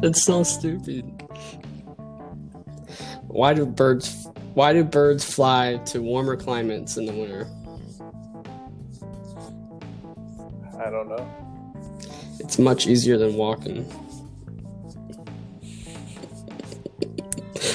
[0.00, 1.04] That's so stupid.
[3.28, 4.26] Why do birds
[4.56, 7.46] why do birds fly to warmer climates in the winter?
[10.78, 11.28] I don't know.
[12.38, 13.84] It's much easier than walking.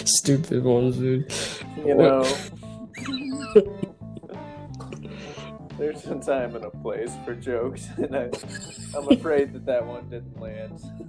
[0.06, 1.32] Stupid ones, dude.
[1.86, 2.24] You know,
[5.78, 8.30] there's a time and a place for jokes, and I,
[8.96, 10.80] I'm afraid that that one didn't land.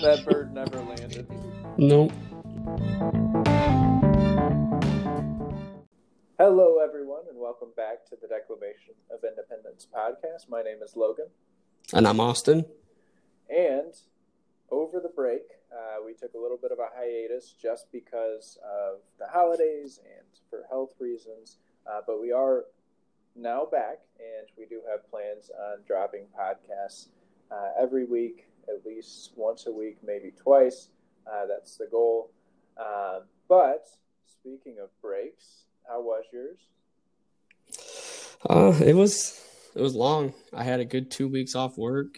[0.00, 1.26] that bird never landed.
[1.76, 2.12] Nope.
[6.38, 10.48] Hello, everyone, and welcome back to the Declamation of Independence podcast.
[10.48, 11.26] My name is Logan,
[11.92, 12.64] And I'm Austin.
[13.48, 13.94] and
[14.70, 19.00] over the break, uh, we took a little bit of a hiatus just because of
[19.18, 21.58] the holidays and for health reasons.
[21.86, 22.64] Uh, but we are
[23.34, 27.08] now back, and we do have plans on dropping podcasts
[27.50, 30.88] uh, every week, at least once a week, maybe twice.
[31.26, 32.30] Uh, that's the goal.
[32.76, 33.86] Uh, but
[34.26, 36.58] speaking of breaks, how was yours?
[38.48, 39.40] Uh, it was
[39.74, 40.34] it was long.
[40.52, 42.16] I had a good two weeks off work.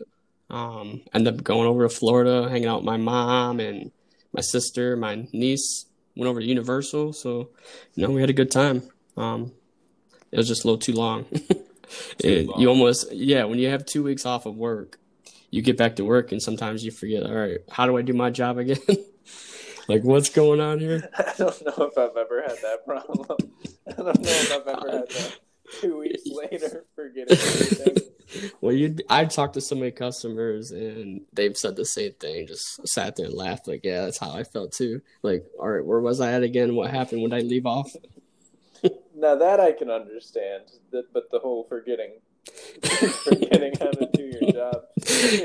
[0.50, 3.90] Um, ended up going over to Florida, hanging out with my mom and
[4.32, 5.86] my sister, my niece.
[6.16, 7.50] Went over to Universal, so
[7.94, 8.82] you know we had a good time.
[9.16, 9.52] Um,
[10.34, 11.26] it was just a little too long.
[12.18, 12.60] It- long.
[12.60, 13.44] You almost yeah.
[13.44, 14.98] When you have two weeks off of work,
[15.50, 17.22] you get back to work and sometimes you forget.
[17.22, 18.78] All right, how do I do my job again?
[19.88, 21.08] like what's going on here?
[21.18, 23.26] I don't know if I've ever had that problem.
[23.86, 25.38] I don't know if I've ever had that
[25.80, 27.96] two weeks later forgetting everything.
[28.60, 32.46] Well, you I've talked to so many customers and they've said the same thing.
[32.48, 33.68] Just sat there and laughed.
[33.68, 35.02] Like, yeah, that's how I felt too.
[35.22, 36.74] Like, all right, where was I at again?
[36.74, 37.20] What happened?
[37.22, 37.92] When did I leave off?
[39.24, 42.20] Now that I can understand, that, but the whole forgetting,
[43.24, 44.82] forgetting how to do your job,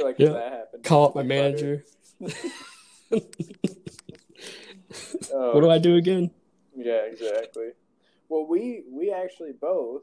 [0.03, 0.33] like if Yeah.
[0.33, 0.83] that happened.
[0.83, 1.85] Call up my manager.
[2.21, 2.27] Oh,
[5.53, 6.29] What do I do again?
[6.75, 7.69] Yeah, exactly.
[8.27, 10.01] Well, we we actually both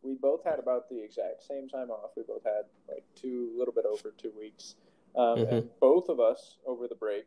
[0.00, 2.12] we both had about the exact same time off.
[2.16, 4.76] We both had like two, little bit over two weeks,
[5.14, 5.52] um, Mhm.
[5.52, 7.26] and both of us over the break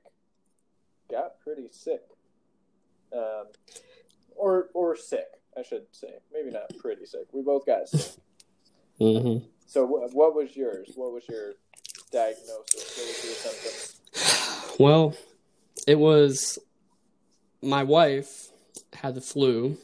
[1.11, 2.01] got pretty sick,
[3.13, 3.49] um,
[4.35, 6.13] or or sick, I should say.
[6.31, 7.27] Maybe not pretty sick.
[7.31, 8.13] We both got sick.
[8.99, 10.91] hmm So, wh- what was yours?
[10.95, 11.53] What was your
[12.11, 12.97] diagnosis?
[12.97, 14.85] What was your?
[14.85, 15.15] Well,
[15.87, 16.59] it was
[17.61, 18.51] my wife
[18.93, 19.77] had the flu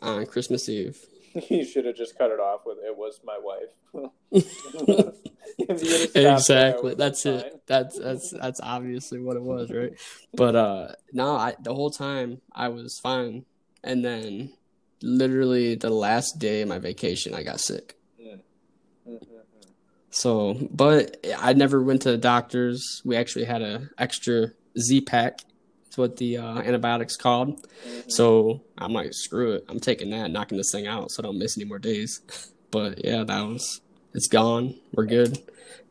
[0.00, 0.98] on Christmas Eve.
[1.48, 4.12] you should have just cut it off with "It was my wife."
[5.58, 6.94] If you had stopped there, I exactly.
[6.94, 7.62] That's it.
[7.66, 9.92] That's that's that's obviously what it was, right?
[10.34, 13.44] But uh no, I the whole time I was fine.
[13.84, 14.52] And then
[15.02, 17.96] literally the last day of my vacation I got sick.
[18.20, 18.40] Mm,
[20.10, 23.02] So, but I never went to the doctors.
[23.04, 24.48] We actually had a extra
[24.78, 25.40] Z-Pak.
[25.86, 27.66] It's what the uh, antibiotics called.
[27.86, 28.04] mm.
[28.10, 29.64] So I'm like, screw it.
[29.68, 32.20] I'm taking that, knocking this thing out, so I don't miss any more days.
[32.70, 33.82] But yeah, that was.
[34.14, 34.76] It's gone.
[34.94, 35.36] We're good.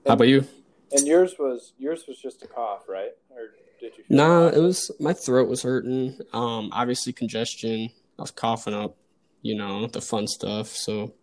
[0.08, 0.48] How about you?
[0.92, 3.12] And yours was yours was just a cough, right?
[3.30, 4.04] Or did you?
[4.10, 6.18] Nah, it was my throat was hurting.
[6.34, 7.92] Um, obviously congestion.
[8.18, 8.98] I was coughing up,
[9.42, 10.68] you know, the fun stuff.
[10.68, 11.14] So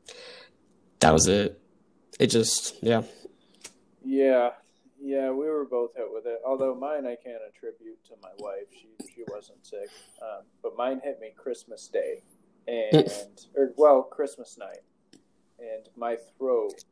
[1.01, 1.61] that was it.
[2.19, 3.03] It just, yeah.
[4.05, 4.51] Yeah,
[5.01, 6.41] yeah, we were both hit with it.
[6.45, 8.67] Although mine, I can't attribute to my wife.
[8.73, 9.91] She she wasn't sick,
[10.23, 12.23] um, but mine hit me Christmas Day,
[12.67, 13.11] and
[13.55, 14.83] or well, Christmas night,
[15.59, 16.85] and my throat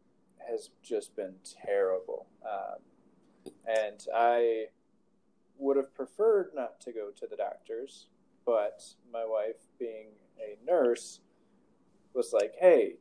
[0.49, 2.27] has just been terrible.
[2.45, 4.67] Um, and I
[5.59, 8.07] would have preferred not to go to the doctors,
[8.45, 8.83] but
[9.13, 10.09] my wife, being
[10.41, 11.21] a nurse,
[12.15, 12.97] was like, "Hey,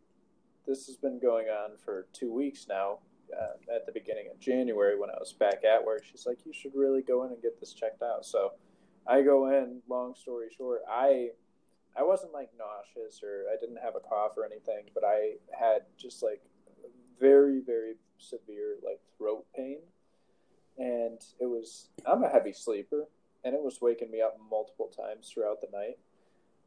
[0.68, 3.00] this has been going on for two weeks now."
[3.34, 6.03] uh, at the beginning of January when I was back at work.
[6.03, 8.53] She's like, "You should really go in and get this checked out." So
[9.07, 9.81] I go in.
[9.88, 11.31] Long story short, I
[11.97, 15.84] I wasn't like nauseous or I didn't have a cough or anything, but I had
[15.97, 16.41] just like
[17.19, 19.79] very very severe like throat pain,
[20.78, 23.08] and it was I'm a heavy sleeper,
[23.43, 25.97] and it was waking me up multiple times throughout the night.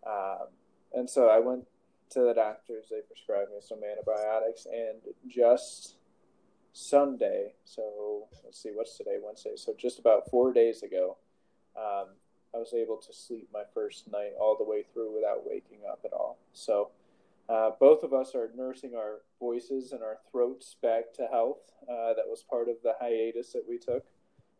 [0.06, 0.48] Um,
[0.92, 1.64] and so I went
[2.10, 2.86] to the doctors.
[2.90, 5.96] They prescribed me some antibiotics, and just
[6.72, 9.18] Sunday, so let's see, what's today?
[9.22, 9.56] Wednesday.
[9.56, 11.16] So just about four days ago,
[11.76, 12.06] um,
[12.54, 16.00] I was able to sleep my first night all the way through without waking up
[16.04, 16.38] at all.
[16.52, 16.90] So
[17.48, 21.58] uh, both of us are nursing our voices and our throats back to health.
[21.82, 24.04] Uh, that was part of the hiatus that we took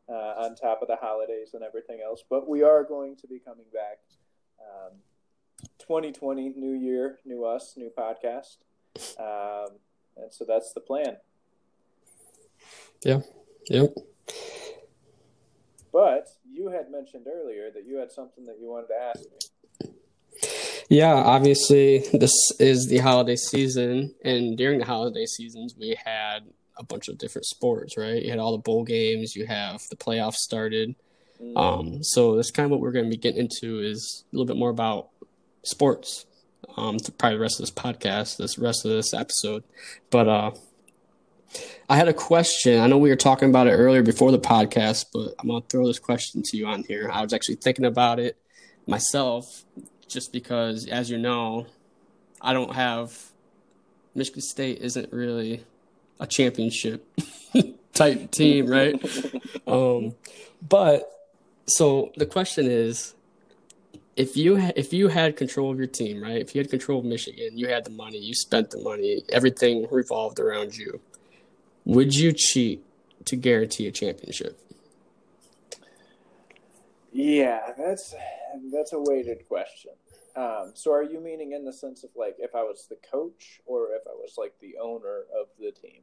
[0.08, 2.22] uh, on top of the holidays and everything else.
[2.28, 3.98] But we are going to be coming back.
[4.60, 4.92] Um,
[5.88, 8.58] 2020, new year, new us, new podcast.
[9.18, 9.76] Um,
[10.16, 11.16] and so that's the plan.
[13.02, 13.20] Yeah.
[13.70, 13.94] Yep.
[15.90, 19.92] But you had mentioned earlier that you had something that you wanted to ask me.
[20.90, 26.40] Yeah, obviously, this is the holiday season, and during the holiday seasons, we had
[26.78, 28.22] a bunch of different sports, right?
[28.22, 30.94] You had all the bowl games, you have the playoffs started.
[31.42, 31.56] Mm-hmm.
[31.56, 34.46] Um, so that's kind of what we're going to be getting into is a little
[34.46, 35.08] bit more about
[35.62, 36.24] sports.
[36.76, 39.64] Um, to probably the rest of this podcast, this rest of this episode,
[40.10, 40.50] but uh,
[41.88, 42.80] I had a question.
[42.80, 45.86] I know we were talking about it earlier before the podcast, but I'm gonna throw
[45.86, 47.10] this question to you on here.
[47.12, 48.36] I was actually thinking about it
[48.86, 49.64] myself,
[50.06, 51.66] just because, as you know,
[52.40, 53.32] I don't have
[54.14, 55.64] Michigan State isn't really
[56.20, 57.06] a championship
[57.94, 58.94] type team, right?
[59.66, 60.14] um,
[60.66, 61.10] but
[61.66, 63.14] so the question is,
[64.18, 66.40] if you if you had control of your team, right?
[66.40, 69.86] If you had control of Michigan, you had the money, you spent the money, everything
[69.90, 71.00] revolved around you.
[71.84, 72.84] Would you cheat
[73.26, 74.60] to guarantee a championship?
[77.12, 78.14] Yeah, that's
[78.72, 79.92] that's a weighted question.
[80.34, 83.60] Um, so, are you meaning in the sense of like if I was the coach
[83.66, 86.02] or if I was like the owner of the team?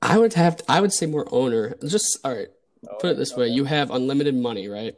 [0.00, 0.58] I would have.
[0.58, 1.74] To, I would say more owner.
[1.84, 2.48] Just all right.
[2.88, 3.42] Oh, put it this okay.
[3.42, 4.94] way: you have unlimited money, right?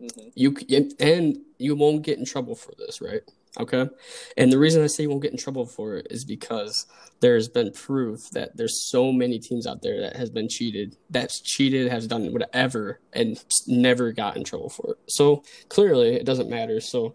[0.00, 0.28] Mm-hmm.
[0.34, 0.56] You
[1.00, 3.22] and you won't get in trouble for this, right?
[3.58, 3.88] Okay.
[4.36, 6.86] And the reason I say you won't get in trouble for it is because
[7.20, 11.40] there's been proof that there's so many teams out there that has been cheated, that's
[11.40, 14.98] cheated, has done whatever, and never got in trouble for it.
[15.06, 16.80] So clearly it doesn't matter.
[16.80, 17.14] So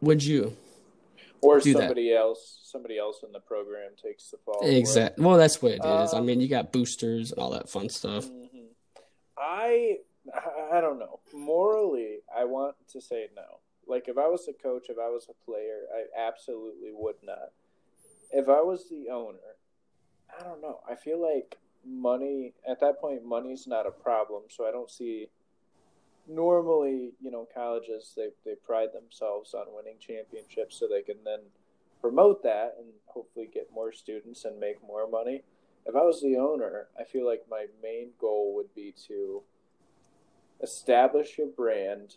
[0.00, 0.56] would you?
[1.40, 2.16] Or somebody that?
[2.16, 4.60] else somebody else in the program takes the fall.
[4.62, 5.24] Exactly.
[5.24, 6.12] Well that's what it is.
[6.12, 8.26] Um, I mean you got boosters and all that fun stuff.
[8.26, 8.66] Mm-hmm.
[9.38, 9.98] I
[10.72, 11.20] I don't know.
[11.32, 15.28] Morally I want to say no like if I was a coach, if I was
[15.30, 17.52] a player, I absolutely would not.
[18.32, 19.56] If I was the owner,
[20.38, 20.80] I don't know.
[20.90, 25.28] I feel like money at that point money's not a problem, so I don't see
[26.28, 31.40] normally, you know, colleges they they pride themselves on winning championships so they can then
[32.00, 35.44] promote that and hopefully get more students and make more money.
[35.86, 39.42] If I was the owner, I feel like my main goal would be to
[40.62, 42.16] establish your brand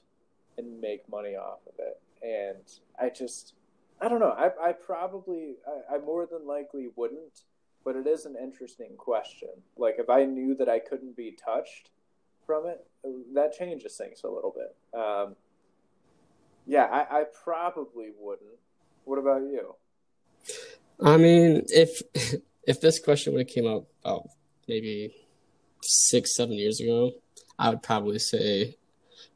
[0.58, 2.02] and make money off of it.
[2.22, 2.64] And
[3.00, 3.54] I just,
[4.02, 4.36] I don't know.
[4.38, 7.44] I, I probably, I, I more than likely wouldn't,
[7.86, 9.50] but it is an interesting question.
[9.78, 11.92] Like if I knew that I couldn't be touched
[12.46, 12.86] from it,
[13.34, 15.00] that changes things a little bit.
[15.00, 15.36] Um,
[16.66, 18.50] yeah, I, I probably wouldn't.
[19.06, 19.76] What about you?
[21.02, 22.02] I mean, if
[22.68, 24.30] if this question would have came up about
[24.68, 25.14] maybe
[25.82, 27.12] six, seven years ago,
[27.60, 28.78] I would probably say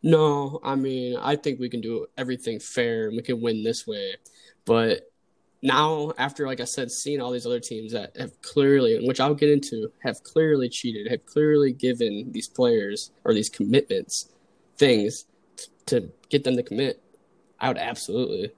[0.02, 3.88] no, I mean, I think we can do everything fair and we can win this
[3.88, 4.16] way.
[4.66, 5.10] But
[5.62, 9.34] now, after, like I said, seeing all these other teams that have clearly, which I'll
[9.34, 14.30] get into, have clearly cheated, have clearly given these players or these commitments
[14.78, 15.26] things
[15.86, 17.02] to get them to commit,
[17.62, 18.52] I would absolutely.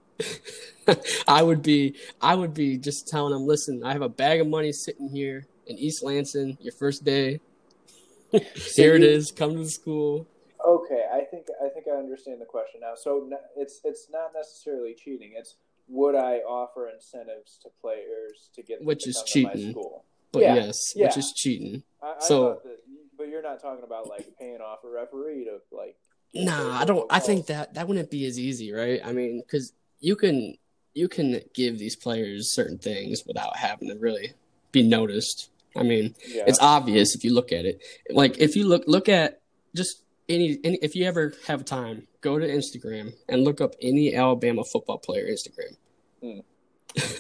[1.28, 4.48] I would be, I would be just telling them, listen, I have a bag of
[4.48, 7.40] money sitting here in East Lansing, your first day.
[8.76, 9.32] here it is.
[9.32, 10.28] Come to the school.
[10.66, 12.94] Okay, I think I think I understand the question now.
[12.96, 15.34] So it's it's not necessarily cheating.
[15.36, 15.56] It's
[15.88, 19.76] would I offer incentives to players to get which is cheating.
[20.32, 21.06] But yeah, yes, yeah.
[21.06, 21.84] which is cheating.
[22.02, 22.80] I, I so, that,
[23.18, 25.98] but you're not talking about like paying off a referee to like.
[26.34, 27.06] Nah, I don't.
[27.10, 29.00] I think that that wouldn't be as easy, right?
[29.06, 30.58] I mean, because you can
[30.94, 34.34] you can give these players certain things without having to really
[34.72, 35.52] be noticed.
[35.76, 36.44] I mean, yeah.
[36.48, 37.82] it's obvious if you look at it.
[38.10, 39.42] Like if you look look at
[39.76, 44.16] just any, any if you ever have time, go to Instagram and look up any
[44.16, 45.76] Alabama football player Instagram.
[46.22, 46.40] Hmm.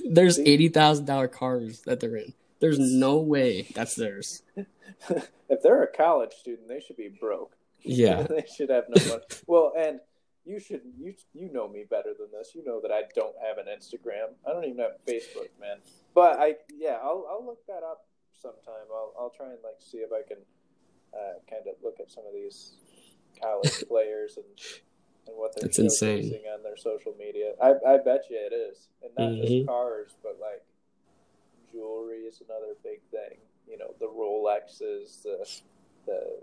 [0.09, 2.33] There's eighty thousand dollar cars that they're in.
[2.62, 4.41] There's no way that's theirs.
[5.09, 7.55] if they're a college student, they should be broke.
[7.81, 9.24] Yeah, they should have no money.
[9.47, 10.00] well, and
[10.45, 12.51] you should you you know me better than this.
[12.55, 14.33] You know that I don't have an Instagram.
[14.47, 15.77] I don't even have Facebook, man.
[16.13, 18.05] But I yeah, I'll I'll look that up
[18.42, 18.88] sometime.
[18.92, 20.38] I'll I'll try and like see if I can
[21.13, 22.77] uh, kind of look at some of these
[23.42, 24.46] college players and
[25.27, 26.34] and what they're That's insane.
[26.54, 27.54] on their social media.
[27.62, 29.48] I I bet you it is, and not mm-hmm.
[29.48, 30.63] just cars, but like
[31.72, 33.39] jewelry is another big thing.
[33.68, 35.48] You know, the Rolexes, the
[36.06, 36.42] the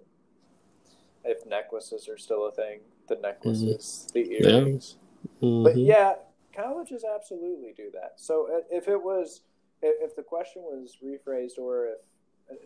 [1.25, 4.31] if necklaces are still a thing, the necklaces, mm-hmm.
[4.31, 4.97] the earrings.
[5.41, 5.49] Yeah.
[5.49, 5.65] Mm-hmm.
[5.65, 6.15] But yeah,
[6.55, 8.15] colleges absolutely do that.
[8.17, 9.43] So uh, if it was,
[9.83, 11.99] if the question was rephrased, or if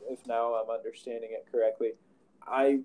[0.09, 1.93] if now I'm understanding it correctly,
[2.47, 2.81] I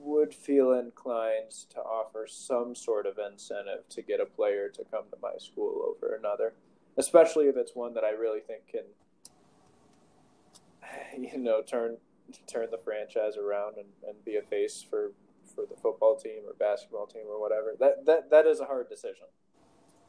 [0.00, 5.04] would feel inclined to offer some sort of incentive to get a player to come
[5.10, 6.52] to my school over another,
[6.98, 8.84] especially if it's one that I really think can,
[11.32, 11.96] you know, turn
[12.46, 15.12] turn the franchise around and, and be a face for
[15.54, 17.74] for the football team or basketball team or whatever.
[17.78, 19.26] That that that is a hard decision.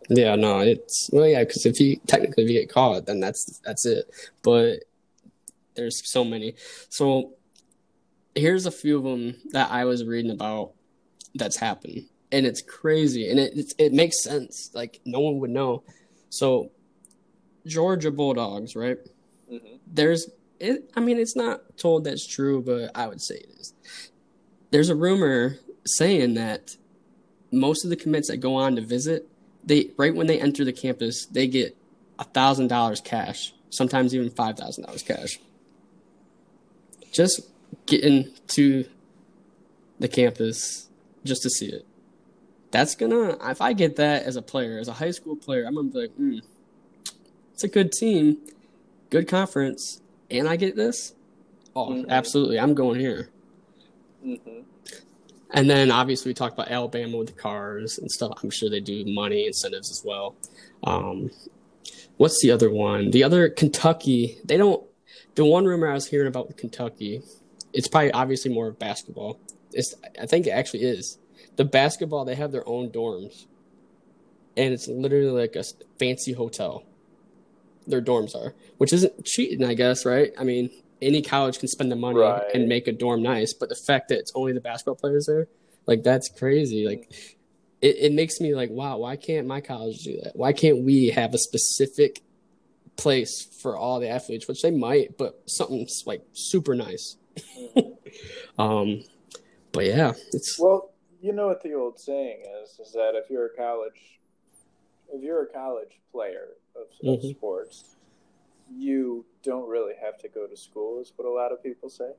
[0.10, 3.60] Yeah, no, it's well, yeah, because if you technically if you get caught, then that's
[3.64, 4.06] that's it.
[4.44, 4.80] But
[5.76, 6.56] there's so many.
[6.90, 7.34] So
[8.36, 10.74] here's a few of them that I was reading about
[11.34, 14.72] that's happened, and it's crazy, and it it, it makes sense.
[14.74, 15.84] Like no one would know.
[16.30, 16.72] So
[17.66, 18.98] Georgia Bulldogs, right?
[19.52, 19.76] Mm-hmm.
[19.88, 20.92] There's it.
[20.96, 23.74] I mean, it's not told that's true, but I would say it is.
[24.72, 26.76] There's a rumor saying that
[27.52, 29.28] most of the commits that go on to visit,
[29.65, 31.75] they right when they enter the campus, they get
[32.19, 35.39] a thousand dollars cash, sometimes even five thousand dollars cash.
[37.12, 37.41] Just
[37.86, 38.86] getting to
[40.00, 40.89] the campus
[41.24, 41.86] just to see it.
[42.72, 45.75] That's gonna if I get that as a player, as a high school player, I'm
[45.75, 46.39] gonna be like, hmm,
[47.53, 48.38] it's a good team,
[49.10, 51.13] good conference, and I get this.
[51.75, 52.10] Oh, Mhm.
[52.10, 53.29] absolutely, I'm going here.
[54.25, 54.62] Mm-hmm.
[55.52, 58.40] And then obviously we talked about Alabama with the cars and stuff.
[58.44, 60.36] I'm sure they do money incentives as well.
[60.84, 61.32] Um,
[62.18, 63.12] what's the other one?
[63.12, 64.38] The other Kentucky.
[64.44, 64.84] They don't.
[65.36, 67.22] The one rumor I was hearing about with Kentucky,
[67.74, 69.40] it's probably obviously more of basketball.
[69.72, 71.20] It's I think it actually is.
[71.58, 73.46] The basketball they have their own dorms,
[74.58, 75.64] and it's literally like a
[76.00, 76.84] fancy hotel.
[77.88, 80.32] Their dorms are, which isn't cheating, I guess, right?
[80.40, 80.72] I mean,
[81.02, 82.42] any college can spend the money Right.
[82.54, 85.48] and make a dorm nice, but the fact that it's only the basketball players there,
[85.86, 86.86] like that's crazy.
[86.88, 87.12] Like
[87.82, 90.36] it, it makes me like, wow, why can't my college do that?
[90.36, 92.22] Why can't we have a specific
[92.98, 97.18] place for all the athletes, which they might, but something's like super nice.
[98.58, 99.04] um,
[99.72, 103.48] but yeah, it's Well, you know what the old saying is: is that if you're
[103.48, 104.20] a college,
[105.12, 107.36] if you're a college player of, of Mhm.
[107.36, 107.95] sports,
[108.72, 111.00] you don't really have to go to school.
[111.01, 112.12] Is what a lot of people say.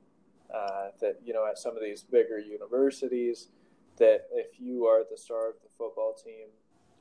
[0.53, 3.49] Uh, that you know, at some of these bigger universities,
[3.97, 6.47] that if you are the star of the football team,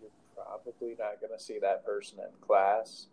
[0.00, 3.06] you're probably not going to see that person in class.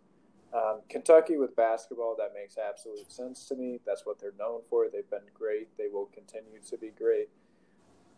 [0.52, 3.80] Um, Kentucky with basketball, that makes absolute sense to me.
[3.84, 4.86] That's what they're known for.
[4.88, 5.76] They've been great.
[5.76, 7.28] They will continue to be great.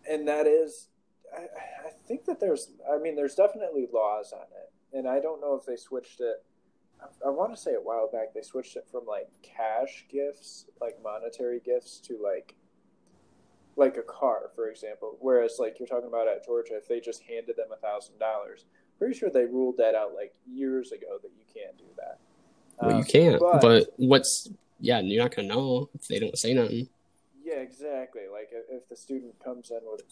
[0.09, 0.89] And that is,
[1.35, 1.45] I,
[1.87, 4.97] I think that there's, I mean, there's definitely laws on it.
[4.97, 6.45] And I don't know if they switched it.
[7.01, 10.67] I, I want to say a while back they switched it from like cash gifts,
[10.81, 12.55] like monetary gifts, to like
[13.77, 15.17] like a car, for example.
[15.21, 18.65] Whereas like you're talking about at Georgia, if they just handed them a thousand dollars,
[18.99, 22.19] pretty sure they ruled that out like years ago that you can't do that.
[22.81, 23.41] well, you Um, can't.
[23.41, 24.49] but- But, what's
[24.81, 26.89] yeah, you're not gonna know if they don't say nothing.
[27.43, 28.23] Yeah, exactly.
[28.31, 30.03] Like if the student comes in with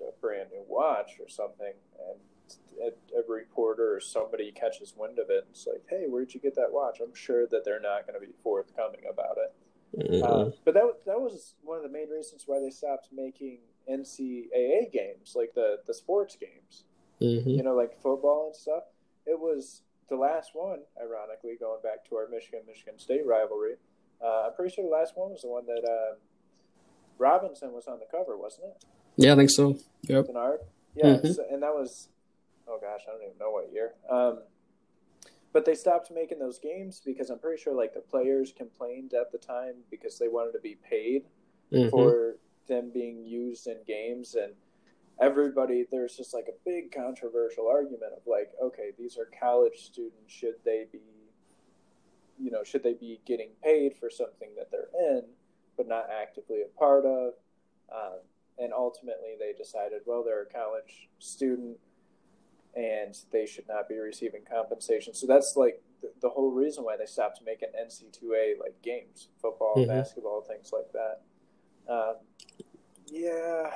[0.00, 1.72] a brand new watch or something,
[2.08, 2.18] and
[2.80, 6.40] a, a reporter or somebody catches wind of it, and it's like, "Hey, where'd you
[6.40, 10.22] get that watch?" I'm sure that they're not going to be forthcoming about it.
[10.22, 14.90] Uh, but that that was one of the main reasons why they stopped making NCAA
[14.92, 16.84] games, like the the sports games.
[17.20, 17.56] Mhm.
[17.56, 18.84] You know, like football and stuff.
[19.26, 23.74] It was the last one, ironically, going back to our Michigan Michigan State rivalry.
[24.20, 26.16] Uh, I'm pretty sure the last one was the one that um,
[27.18, 28.84] Robinson was on the cover, wasn't it?
[29.16, 29.76] Yeah, I think so.
[30.02, 30.26] Yep.
[30.26, 30.58] Denard.
[30.94, 31.34] Yeah, Mhm.
[31.34, 32.08] so- and that was
[32.72, 33.92] oh gosh, I don't even know what year.
[34.10, 34.40] Um,
[35.52, 39.30] but they stopped making those games because I'm pretty sure like the players complained at
[39.32, 41.26] the time because they wanted to be paid
[41.70, 41.90] Mhm.
[41.90, 42.36] for
[42.68, 44.54] them being used in games and
[45.20, 50.32] everybody there's just like a big controversial argument of like okay these are college students
[50.32, 51.02] should they be
[52.38, 55.22] you know should they be getting paid for something that they're in
[55.76, 57.34] but not actively a part of
[57.94, 58.18] um,
[58.58, 61.76] and ultimately they decided well they're a college student
[62.74, 66.96] and they should not be receiving compensation so that's like the, the whole reason why
[66.96, 69.88] they stopped making NCAA like games football Mhm.
[69.88, 71.20] basketball things like that
[71.88, 72.16] um,
[73.08, 73.70] yeah,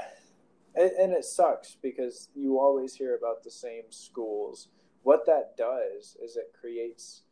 [0.75, 4.69] and, and it sucks because you always hear about the same schools.
[5.03, 7.23] What that does is it creates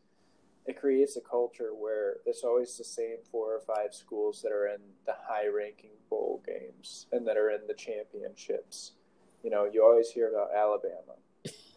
[0.66, 4.66] it creates a culture where it's always the same four or five schools that are
[4.66, 8.92] in the high-ranking bowl games and that are in the championships.
[9.42, 11.16] You know, you always hear about Alabama.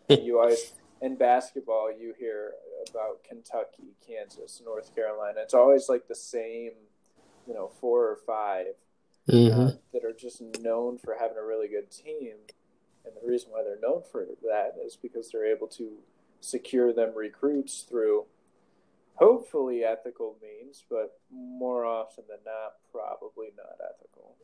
[0.21, 2.53] you always in basketball you hear
[2.89, 5.41] about Kentucky, Kansas, North Carolina.
[5.41, 6.71] It's always like the same,
[7.47, 8.75] you know, four or five
[9.27, 9.75] Mhm.
[9.75, 12.37] uh, that are just known for having a really good team.
[13.05, 16.01] And the reason why they're known for that is because they're able to
[16.39, 18.25] secure them recruits through
[19.15, 24.35] hopefully ethical means, but more often than not, probably not ethical.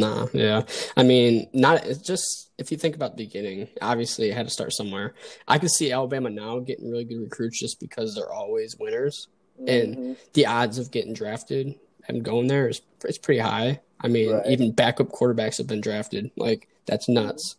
[0.00, 0.62] Nah, yeah.
[0.96, 4.52] I mean, not it's just if you think about the beginning, obviously it had to
[4.52, 5.14] start somewhere.
[5.48, 9.28] I could see Alabama now getting really good recruits just because they're always winners.
[9.66, 10.16] And- Mhm.
[10.32, 11.74] The odds of getting drafted
[12.08, 13.80] and going there is it's pretty high.
[14.00, 14.46] I mean, Right.
[14.48, 16.30] even backup quarterbacks have been drafted.
[16.36, 17.56] Like that's nuts.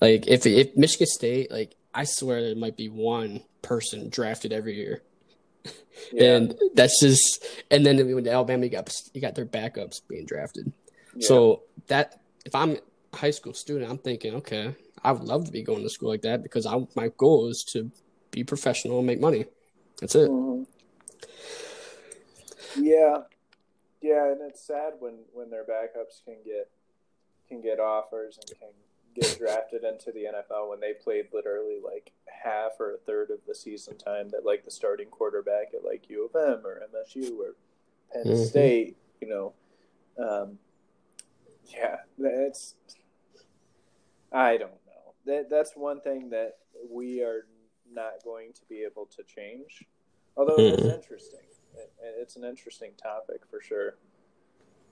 [0.00, 4.74] Like if if Michigan State, like I swear there might be one person drafted every
[4.76, 5.02] year,
[6.12, 6.36] Yeah.
[6.36, 7.44] and that's just.
[7.70, 10.72] And then when Alabama, you got you got their backups being drafted.
[11.14, 11.26] Yeah.
[11.28, 12.76] So that if I'm
[13.12, 16.08] a high school student, I'm thinking, okay, I would love to be going to school
[16.08, 17.90] like that because I my goal is to
[18.30, 19.46] be professional and make money.
[20.00, 20.30] That's it.
[20.30, 20.66] Mhm.
[22.76, 23.22] Yeah,
[24.00, 26.70] yeah, and it's sad when when their backups can get
[27.48, 28.68] can get offers and can
[29.14, 33.38] get drafted into the NFL when they played literally like half or a third of
[33.46, 37.38] the season time that like the starting quarterback at like U of M or MSU
[37.38, 37.54] or
[38.12, 38.46] Penn Mhm.
[38.46, 39.52] State, you know.
[40.18, 40.58] Um,
[41.74, 42.74] yeah, that's
[44.32, 45.14] I don't know.
[45.26, 46.56] That that's one thing that
[46.90, 47.46] we are
[47.90, 49.86] not going to be able to change.
[50.36, 50.94] Although it's Mhm.
[50.94, 51.40] interesting,
[51.76, 53.96] it, it's an interesting topic for sure.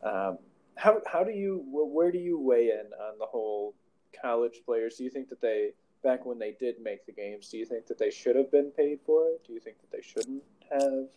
[0.02, 0.38] Um,
[0.76, 3.74] how how do you where do you weigh in on the whole
[4.20, 4.96] college players?
[4.96, 5.72] Do you think that they
[6.02, 8.70] back when they did make the games, do you think that they should have been
[8.70, 9.44] paid for it?
[9.46, 11.08] Do you think that they shouldn't have?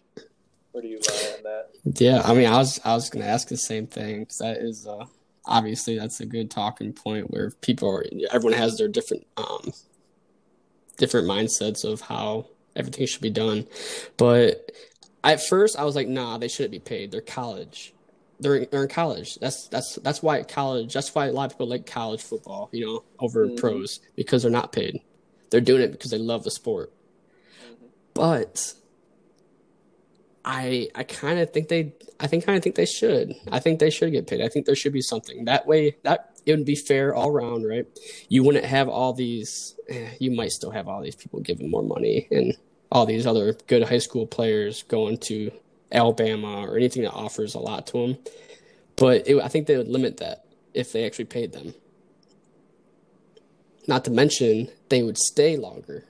[0.73, 1.69] Where do you lie on that?
[2.01, 4.87] Yeah, I mean, I was I was gonna ask the same thing because that is
[4.87, 5.05] uh,
[5.45, 9.71] obviously that's a good talking point where people are everyone has their different um
[10.97, 12.45] different mindsets of how
[12.75, 13.67] everything should be done,
[14.17, 14.71] but
[15.23, 17.11] at first I was like, nah, they shouldn't be paid.
[17.11, 17.93] They're college.
[18.39, 19.35] They're they're in college.
[19.35, 20.93] That's that's that's why college.
[20.93, 23.57] That's why a lot of people like college football, you know, over Mhm.
[23.57, 25.01] pros because they're not paid.
[25.49, 26.91] They're doing it because they love the sport.
[27.63, 27.75] Mhm.
[28.13, 28.73] But
[30.45, 33.35] I I kind of think they I think kind of think they should.
[33.51, 34.41] I think they should get paid.
[34.41, 37.63] I think there should be something that way that it would be fair all around,
[37.63, 37.85] right?
[38.29, 39.75] You wouldn't have all these.
[39.87, 42.55] Eh, you might still have all these people giving more money and
[42.91, 45.51] all these other good high school players going to
[45.91, 48.17] Alabama or anything that offers a lot to them.
[48.95, 51.73] But it, I think they would limit that if they actually paid them.
[53.87, 56.05] Not to mention they would stay longer,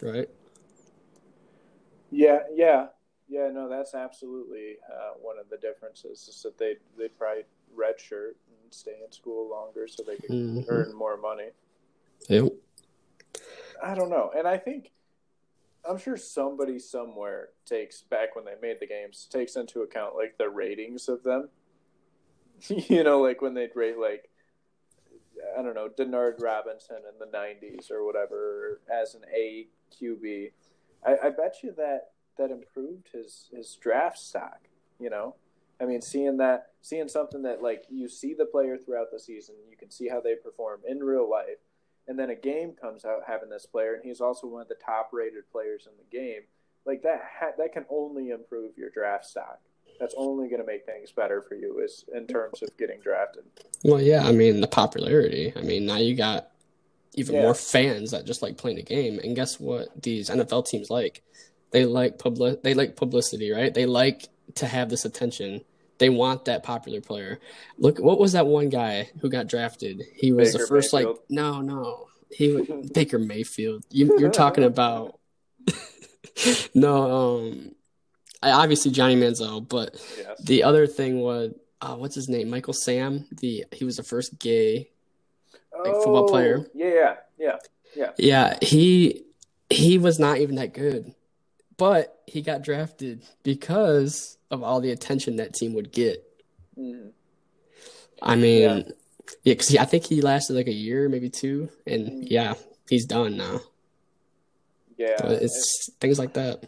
[0.00, 0.28] right?
[2.10, 2.86] Yeah, yeah,
[3.32, 3.48] yeah.
[3.50, 8.70] No, that's absolutely uh, one of the differences is that they they probably redshirt and
[8.70, 10.64] stay in school longer so they can Mhm.
[10.68, 11.50] earn more money.
[12.28, 12.52] Yep.
[13.82, 14.92] I don't know, and I think
[15.84, 20.36] I'm sure somebody somewhere takes back when they made the games takes into account like
[20.38, 21.48] the ratings of them.
[22.68, 24.28] you know, like when they'd rate like
[25.58, 29.66] I don't know Denard Robinson in the '90s or whatever as an A
[29.98, 30.52] QB.
[31.04, 34.60] I, I bet you that that improved his his draft stock.
[34.98, 35.34] You know,
[35.80, 39.56] I mean, seeing that, seeing something that like you see the player throughout the season,
[39.70, 41.58] you can see how they perform in real life,
[42.06, 44.76] and then a game comes out having this player, and he's also one of the
[44.76, 46.42] top rated players in the game.
[46.84, 49.60] Like that, ha- that can only improve your draft stock.
[50.00, 53.44] That's only going to make things better for you, is in terms of getting drafted.
[53.84, 55.52] Well, yeah, I mean the popularity.
[55.54, 56.50] I mean now you got
[57.14, 57.42] even Yeah.
[57.42, 59.20] more fans that just like playing the game.
[59.22, 60.00] And guess what?
[60.02, 61.22] These NFL teams like
[61.72, 62.62] they like public.
[62.62, 63.72] They like publicity, right?
[63.72, 65.62] They like to have this attention.
[65.98, 67.38] They want that popular player.
[67.78, 70.02] Look, what was that one guy who got drafted?
[70.14, 71.16] He was the first Mayfield.
[71.18, 72.06] like no, no.
[72.30, 73.84] He was Baker Mayfield.
[73.90, 75.18] You, you're talking about
[76.74, 77.38] no.
[77.38, 77.74] Um,
[78.42, 80.42] I, obviously Johnny Manziel, but Yes.
[80.42, 82.50] the other thing was, uh, what's his name?
[82.50, 83.26] Michael Sam.
[83.30, 84.90] The he was the first gay.
[85.84, 86.66] like, football player.
[86.66, 87.56] Oh, Yeah, yeah,
[87.94, 88.10] yeah.
[88.18, 89.24] Yeah, he
[89.70, 91.14] he was not even that good,
[91.82, 96.22] but he got drafted because of all the attention that team would get.
[96.78, 97.10] Mhm.
[98.22, 98.76] I mean, Yeah.
[99.42, 102.30] yeah, because I think he lasted like a year, maybe two, and Mhm.
[102.30, 102.54] yeah,
[102.88, 103.62] he's done now.
[104.96, 105.16] Yeah.
[105.32, 106.62] It's things like that.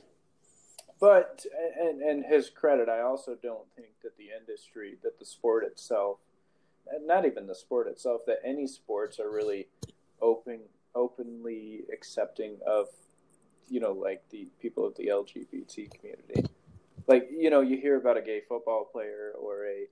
[0.99, 1.47] But
[1.79, 6.19] and and his credit, I also don't think that the industry, that the sport itself,
[6.89, 9.69] and not even the sport itself, that any sports are really
[10.21, 12.89] open, openly accepting of,
[13.69, 16.45] you know, like the people of the LGBT community.
[17.07, 19.87] Like you know, you hear about a gay football player or a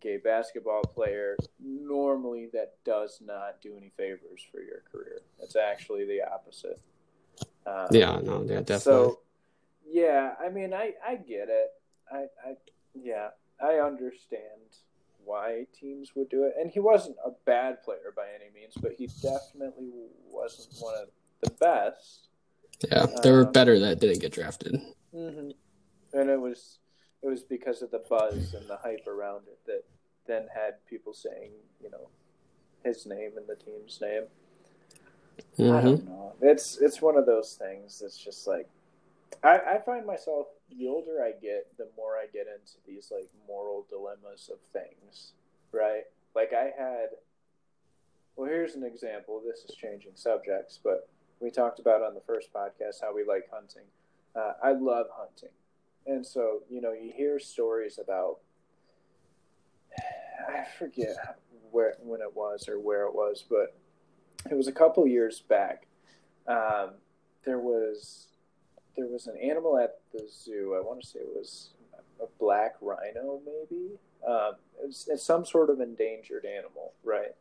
[0.00, 1.36] gay basketball player.
[1.60, 5.22] Normally, that does not do any favors for your career.
[5.40, 6.80] It's actually the opposite.
[7.66, 8.78] Um, Yeah, no, yeah, definitely.
[8.78, 9.20] so,
[9.88, 11.70] yeah, I mean, I, I get it.
[12.10, 12.54] I, I,
[12.94, 13.28] yeah,
[13.62, 14.40] I understand
[15.24, 16.54] why teams would do it.
[16.58, 19.92] And he wasn't a bad player by any means, but he definitely
[20.30, 21.08] wasn't one of
[21.40, 22.28] the best.
[22.90, 24.80] Yeah, there were um, better that didn't get drafted.
[25.14, 25.50] Mm-hmm.
[26.12, 26.78] And it was,
[27.22, 29.84] it was because of the buzz and the hype around it that
[30.26, 31.50] then had people saying,
[31.82, 32.08] you know,
[32.84, 34.24] his name and the team's name.
[35.70, 36.34] I hmm don't know.
[36.40, 38.68] It's it's one of those things that's just like
[39.42, 43.28] I, I find myself the older I get, the more I get into these like
[43.46, 45.32] moral dilemmas of things,
[45.72, 46.02] right?
[46.34, 47.08] Like I had,
[48.36, 49.42] well, here's an example.
[49.44, 51.08] This is changing subjects, but
[51.42, 53.82] we talked about on the first podcast how we like hunting.
[54.34, 55.50] Uh, I love hunting,
[56.06, 58.38] and so you know you hear stories about.
[60.48, 61.16] I forget
[61.70, 63.76] where when it was or where it was, but
[64.50, 65.86] it was a couple years back.
[66.46, 66.92] Um,
[67.44, 68.28] there was
[68.96, 70.76] there was an animal at the zoo.
[70.78, 71.70] I want to say it was
[72.20, 73.98] a black rhino, maybe.
[74.26, 74.52] Um,
[74.84, 77.34] it's, it's some sort of endangered animal, right?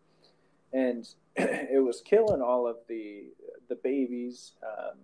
[0.73, 3.25] And it was killing all of the
[3.71, 4.97] the babies um,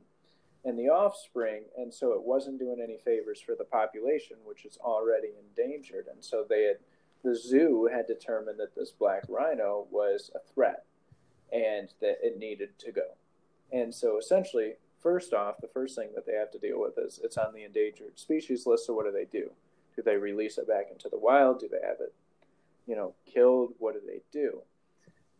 [0.66, 4.78] and the offspring, and so it wasn't doing any favors for the population, which is
[4.84, 6.08] already endangered.
[6.12, 6.78] And so they had
[7.24, 10.84] the zoo had determined that this black rhino was a threat
[11.54, 13.16] and that it needed to go.
[13.72, 17.22] And so essentially, first off, the first thing that they have to deal with is
[17.24, 18.86] it's on the endangered species list.
[18.86, 19.50] So what do they do?
[19.96, 21.60] Do they release it back into the wild?
[21.62, 22.14] Do they have it,
[22.86, 23.74] you know, killed?
[23.80, 24.62] What do they do?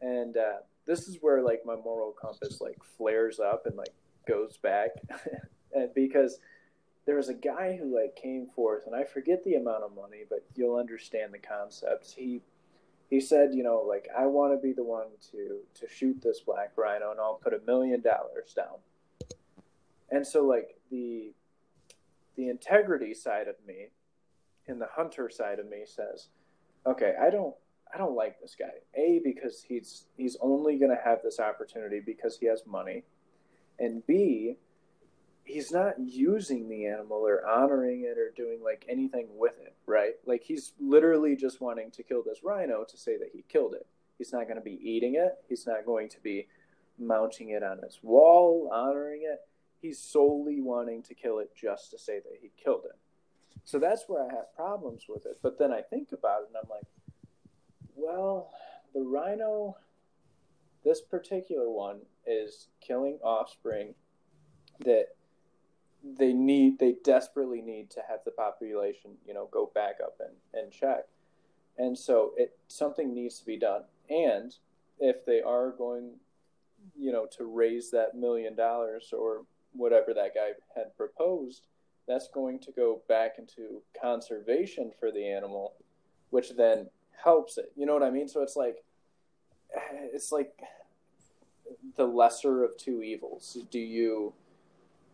[0.02, 3.94] And uh, this is where like my moral compass like flares up and like
[4.28, 4.90] goes back,
[5.74, 6.40] and because
[7.06, 10.24] there was a guy who like came forth, and I forget the amount of money,
[10.30, 12.42] but you'll understand the concepts He
[13.10, 16.42] he said, you know, like I want to be the one to to shoot this
[16.42, 18.80] black rhino, and I'll put a million dollars down.
[20.10, 21.34] And so, like the
[22.36, 23.88] the integrity side of me,
[24.68, 26.28] and the hunter side of me says,
[26.86, 27.56] okay, I don't
[27.94, 28.74] I don't like this guy.
[28.96, 33.04] A because he's he's only going to have this opportunity because he has money,
[33.80, 34.58] and B
[35.48, 40.14] he's not using the animal or honoring it or doing like anything with it, right?
[40.26, 43.88] Like he's literally just wanting to kill this rhino to say that he killed it.
[44.18, 45.38] He's not going to be eating it.
[45.48, 46.48] He's not going to be
[47.00, 49.40] mounting it on his wall, honoring it.
[49.82, 52.98] He's solely wanting to kill it just to say that he killed it.
[53.64, 55.40] So that's where I have problems with it.
[55.42, 56.88] But then I think about it and I'm like,
[57.98, 58.52] well,
[58.94, 59.76] the rhino,
[60.86, 63.96] this particular one, is killing offspring
[64.86, 65.08] that
[66.18, 70.62] they need they desperately need to have the population you know go back up and,
[70.62, 71.06] and check.
[71.78, 73.84] And so it something needs to be done.
[74.10, 74.54] And
[75.00, 76.12] if they are going
[76.98, 81.68] you know to raise that million dollars or whatever that guy had proposed
[82.08, 85.74] that's going to go back into conservation for the animal
[86.30, 86.88] which then
[87.24, 88.28] helps it you know what i mean?
[88.28, 88.84] So it's like
[90.14, 90.54] it's like
[91.96, 93.58] the lesser of two evils.
[93.72, 94.34] Do you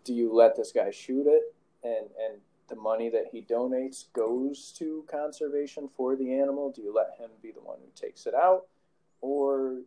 [0.04, 4.74] do you let this guy shoot it and and the money that he donates goes
[4.78, 6.72] to conservation for the animal?
[6.72, 8.64] Do you let him be the one who takes it out?
[9.22, 9.82] Or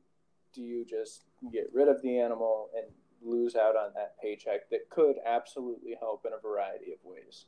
[0.55, 2.87] do you just get rid of the animal and
[3.23, 7.47] lose out on that paycheck that could absolutely help in a variety of ways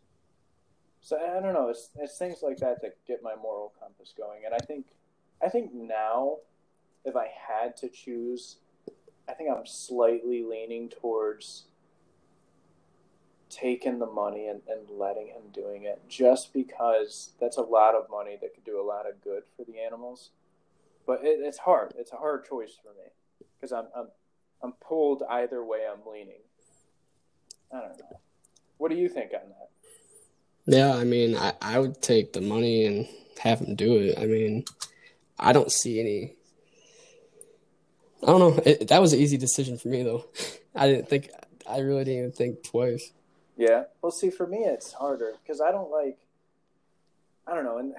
[1.09, 4.43] so i don't know it's, it's things like that that get my moral compass going
[4.45, 4.87] and i think
[5.43, 6.37] i think now
[7.05, 8.57] if i had to choose
[9.29, 11.65] i think i'm slightly leaning towards
[13.51, 18.11] taking the money and, and letting him doing it just because that's a lot of
[18.11, 20.31] money that could do a lot of good for the animals.
[21.07, 21.95] But it, it's hard.
[21.97, 23.11] It's a hard choice for me
[23.57, 24.09] because I'm, I'm
[24.63, 25.81] I'm pulled either way.
[25.91, 26.43] I'm leaning.
[27.73, 28.21] I don't know.
[28.77, 29.71] What do you think on that?
[30.71, 33.09] Yeah, I mean, I, I would take the money and
[33.41, 34.19] have him do it.
[34.19, 34.67] I mean,
[35.39, 36.35] I don't see any.
[38.23, 38.63] I don't know.
[38.67, 40.27] It, that was an easy decision for me, though.
[40.75, 41.31] I didn't think.
[41.67, 43.13] I really didn't even think twice.
[43.57, 43.85] Yeah.
[44.03, 46.19] Well, see, for me, it's harder because I don't like.
[47.47, 47.79] I don't know.
[47.79, 47.95] In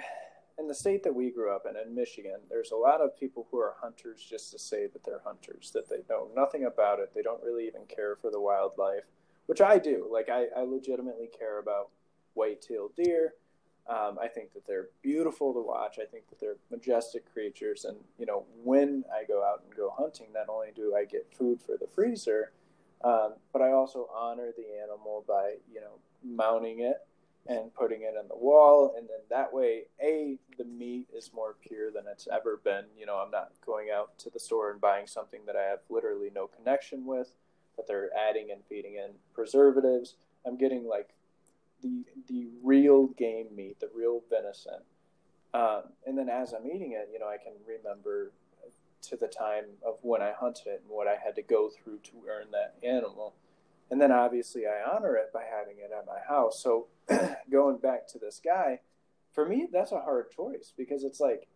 [0.59, 3.47] in the state that we grew up in, in Michigan, there's a lot of people
[3.49, 7.13] who are hunters just to say that they're hunters, that they know nothing about it.
[7.15, 9.05] They don't really even care for the wildlife,
[9.47, 10.07] which I do.
[10.11, 11.89] Like I, I legitimately care about
[12.39, 13.25] white-tailed deer.
[13.87, 15.95] Um, I think that they're beautiful to watch.
[15.99, 17.85] I think that they're majestic creatures.
[17.87, 21.33] And, you know, when I go out and go hunting, not only do I get
[21.39, 22.51] food for the freezer,
[23.03, 26.99] um, but I also honor the animal by, you know, mounting it
[27.47, 28.93] and putting it in the wall.
[28.95, 32.85] And then that way, A, the meat is more pure than it's ever been.
[32.99, 35.79] You know, I'm not going out to the store and buying something that I have
[35.89, 37.29] literally no connection with,
[37.75, 40.15] that they're adding and feeding in preservatives.
[40.45, 41.09] I'm getting like
[41.81, 44.81] the the real game meat, the real venison.
[45.53, 48.31] Um, and then as I'm eating it, you know, I can remember
[49.01, 51.99] to the time of when I hunted it and what I had to go through
[52.03, 53.33] to earn that animal.
[53.89, 56.61] And then obviously I honor it by having it at my house.
[56.61, 56.87] So
[57.51, 58.81] going back to this guy,
[59.33, 61.47] for me, that's a hard choice because it's like,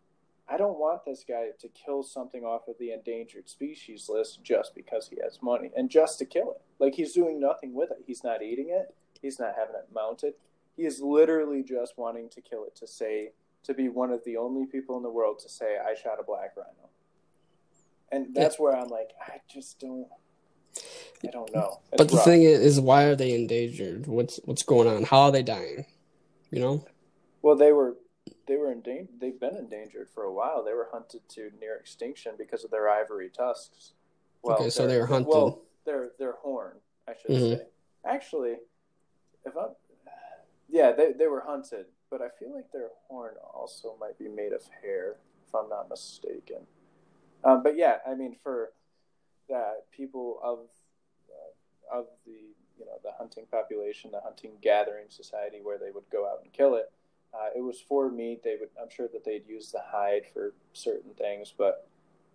[0.47, 4.75] I don't want this guy to kill something off of the endangered species list just
[4.75, 6.61] because he has money and just to kill it.
[6.79, 8.03] Like he's doing nothing with it.
[8.05, 8.93] He's not eating it.
[9.23, 10.35] He's not having it mounted.
[10.77, 13.31] He is literally just wanting to kill it to say
[13.63, 16.23] to be one of the only people in the world to say I shot a
[16.23, 16.89] black rhino.
[18.11, 18.63] And that's yeah.
[18.63, 20.07] where I'm like, I just don't
[21.25, 21.79] I don't know.
[21.91, 22.25] It's but the rough.
[22.25, 24.07] thing is, why are they endangered?
[24.07, 25.03] What's what's going on?
[25.03, 25.85] How are they dying?
[26.51, 26.85] You know?
[27.41, 27.95] Well, they were
[28.47, 29.19] they were endangered.
[29.19, 30.63] They've been endangered for a while.
[30.63, 33.93] They were hunted to near extinction because of their ivory tusks.
[34.41, 35.29] Well, okay, so they were hunted.
[35.29, 37.59] Well, their their horn, I should mm-hmm.
[37.59, 37.67] say.
[38.05, 38.55] Actually,
[39.45, 39.69] if I'm,
[40.69, 44.53] yeah, they they were hunted, but I feel like their horn also might be made
[44.53, 46.67] of hair, if I'm not mistaken.
[47.43, 48.71] Um, but yeah, I mean, for
[49.49, 50.59] that people of
[51.29, 56.09] uh, of the you know the hunting population, the hunting gathering society, where they would
[56.11, 56.91] go out and kill it.
[57.33, 58.43] Uh, it was for meat.
[58.43, 58.69] They would.
[58.81, 61.87] I'm sure that they'd use the hide for certain things, but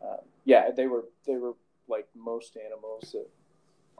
[0.02, 1.54] um, yeah, they were they were
[1.88, 3.28] like most animals that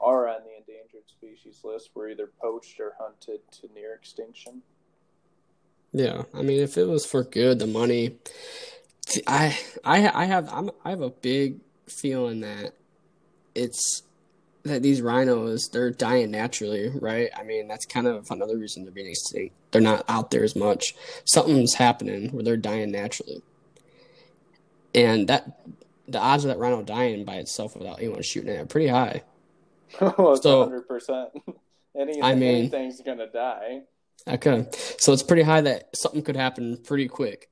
[0.01, 4.61] are on the endangered species list were either poached or hunted to near extinction.
[5.91, 8.17] Yeah, I mean, if it was for good, the money.
[9.25, 12.73] I I I have I'm, I have a big feeling that
[13.55, 14.03] it's
[14.63, 17.29] that these rhinos they're dying naturally, right?
[17.35, 19.55] I mean, that's kind of another reason they're being extinct.
[19.71, 20.93] They're not out there as much.
[21.25, 23.41] Something's happening where they're dying naturally,
[24.93, 25.59] and that
[26.07, 29.23] the odds of that rhino dying by itself without anyone shooting it are pretty high.
[29.99, 31.27] Well, it's so, 100%.
[31.99, 33.81] Any, I mean, anything's gonna die.
[34.27, 34.67] Okay,
[34.99, 37.49] so it's pretty high that something could happen pretty quick.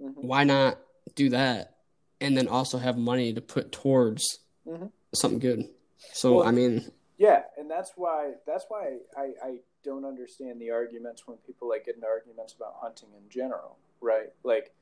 [0.00, 0.26] Mm-hmm.
[0.26, 0.78] Why not
[1.16, 1.76] do that,
[2.20, 5.68] and then also have money to put towards mm-hmm something good.
[6.12, 10.70] So well, I mean, yeah, and that's why that's why I, I don't understand the
[10.70, 14.32] arguments when people like get into arguments about hunting in general, right?
[14.42, 14.72] Like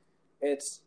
[0.41, 0.81] it's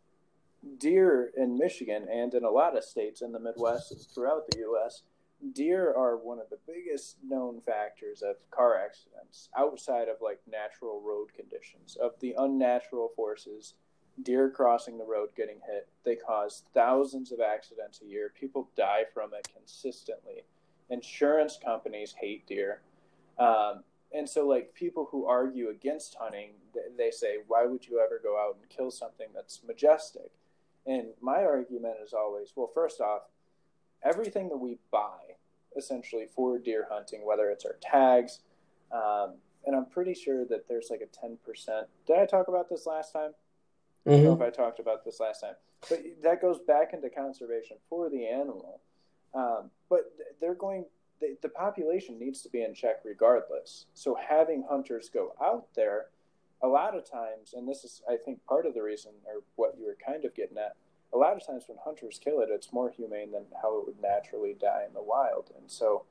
[0.80, 4.60] deer in Michigan and in a lot of states in the Midwest and throughout the
[4.60, 5.04] U.S.
[5.54, 11.02] Deer are one of the biggest known factors of car accidents outside of like natural
[11.02, 13.76] road conditions, of the unnatural forces
[14.24, 15.88] deer crossing the road getting hit.
[16.04, 18.32] They cause thousands of accidents a year.
[18.40, 20.44] People die from it consistently.
[20.90, 22.82] Insurance companies hate deer.
[23.38, 26.52] Um, and so, like, people who argue against hunting,
[26.98, 30.32] they say, why would you ever go out and kill something that's majestic?
[30.86, 33.24] And my argument is always, well, first off,
[34.04, 35.25] everything that we buy
[35.78, 38.40] essentially for deer hunting, whether it's our tags,
[38.92, 39.36] um,
[39.66, 41.38] and I'm pretty sure that there's like a 10%.
[42.08, 43.32] Did I talk about this last time?
[44.06, 44.48] I don't know if mm-hmm.
[44.48, 45.56] I talked about this last time,
[45.90, 48.82] but that goes back into conservation for the animal.
[49.34, 50.02] Um, but
[50.40, 50.86] they're going.
[51.22, 53.86] The, the population needs to be in check regardless.
[53.94, 56.08] So having hunters go out there,
[56.62, 59.76] a lot of times, and this is I think part of the reason, or what
[59.80, 60.76] you were kind of getting at.
[61.14, 64.02] A lot of times when hunters kill it, it's more humane than how it would
[64.02, 65.50] naturally die in the wild.
[65.58, 66.04] And so,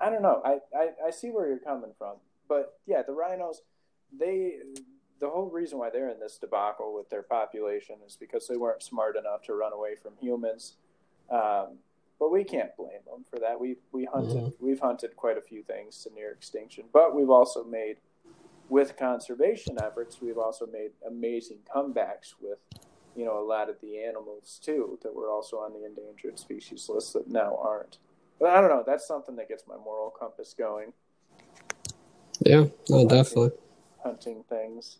[0.00, 0.40] I don't know.
[0.44, 2.16] I, I, I see where you're coming from,
[2.48, 3.62] but yeah, the rhinos,
[4.16, 4.58] they
[5.18, 8.82] the whole reason why they're in this debacle with their population is because they weren't
[8.82, 10.74] smart enough to run away from humans.
[11.30, 11.78] Um,
[12.18, 13.58] but we can't blame them for that.
[13.58, 14.64] We we hunted mm-hmm.
[14.64, 17.96] we've hunted quite a few things to near extinction, but we've also made
[18.68, 22.58] with conservation efforts, we've also made amazing comebacks with
[23.16, 26.88] you know a lot of the animals too that were also on the endangered species
[26.88, 27.98] list that now aren't.
[28.38, 28.84] But I don't know.
[28.86, 30.92] That's something that gets my moral compass going.
[32.40, 33.52] Yeah, no, definitely.
[34.02, 34.98] Hunting things.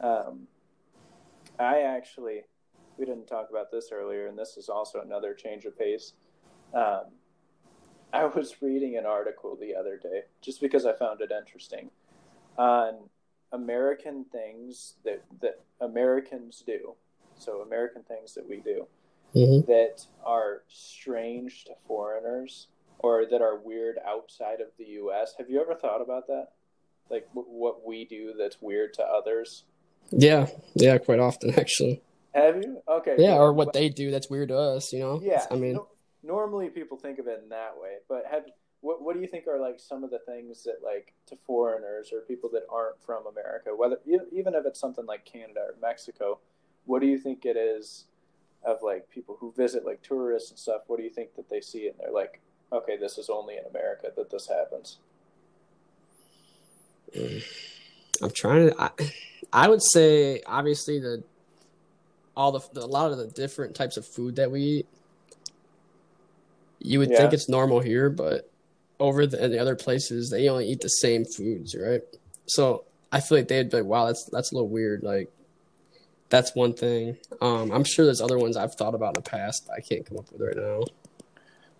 [0.00, 0.48] Um,
[1.58, 2.42] I actually,
[2.96, 6.14] we didn't talk about this earlier, and this is also another change of pace.
[6.72, 7.04] Um,
[8.12, 11.90] I was reading an article the other day just because I found it interesting
[12.56, 12.94] on
[13.52, 16.94] American things that that Americans do.
[17.38, 18.86] So American things that we do
[19.34, 19.70] mm-hmm.
[19.70, 22.68] that are strange to foreigners
[22.98, 25.34] or that are weird outside of the U.S.
[25.38, 26.48] Have you ever thought about that?
[27.10, 29.64] Like w- what we do that's weird to others?
[30.10, 32.02] Yeah, yeah, quite often actually.
[32.34, 32.82] Have you?
[32.88, 33.14] Okay.
[33.18, 35.20] Yeah, or what they do that's weird to us, you know.
[35.22, 35.44] Yeah.
[35.50, 35.88] I mean, no,
[36.22, 38.44] normally people think of it in that way, but have
[38.80, 42.10] what what do you think are like some of the things that like to foreigners
[42.12, 46.38] or people that aren't from America, whether even if it's something like Canada or Mexico,
[46.86, 48.04] what do you think it is
[48.64, 50.82] of like people who visit like tourists and stuff?
[50.86, 52.40] What do you think that they see and they're like,
[52.72, 54.98] okay, this is only in America that this happens?
[57.14, 57.44] Mm.
[58.22, 58.80] I'm trying to.
[58.80, 58.90] I,
[59.52, 61.22] I would say obviously the
[62.36, 64.88] all the, the, a lot of the different types of food that we eat.
[66.80, 67.18] You would yeah.
[67.18, 68.50] think it's normal here, but
[69.00, 72.02] over the, the other places they only eat the same foods, right?
[72.46, 75.30] So I feel like they'd be like, "Wow, that's that's a little weird." Like
[76.28, 77.16] that's one thing.
[77.40, 80.06] Um, I'm sure there's other ones I've thought about in the past, but I can't
[80.06, 80.82] come up with right now.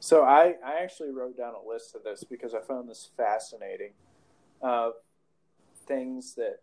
[0.01, 3.93] So I I actually wrote down a list of this because I found this fascinating.
[4.61, 4.95] of
[5.87, 6.61] things that,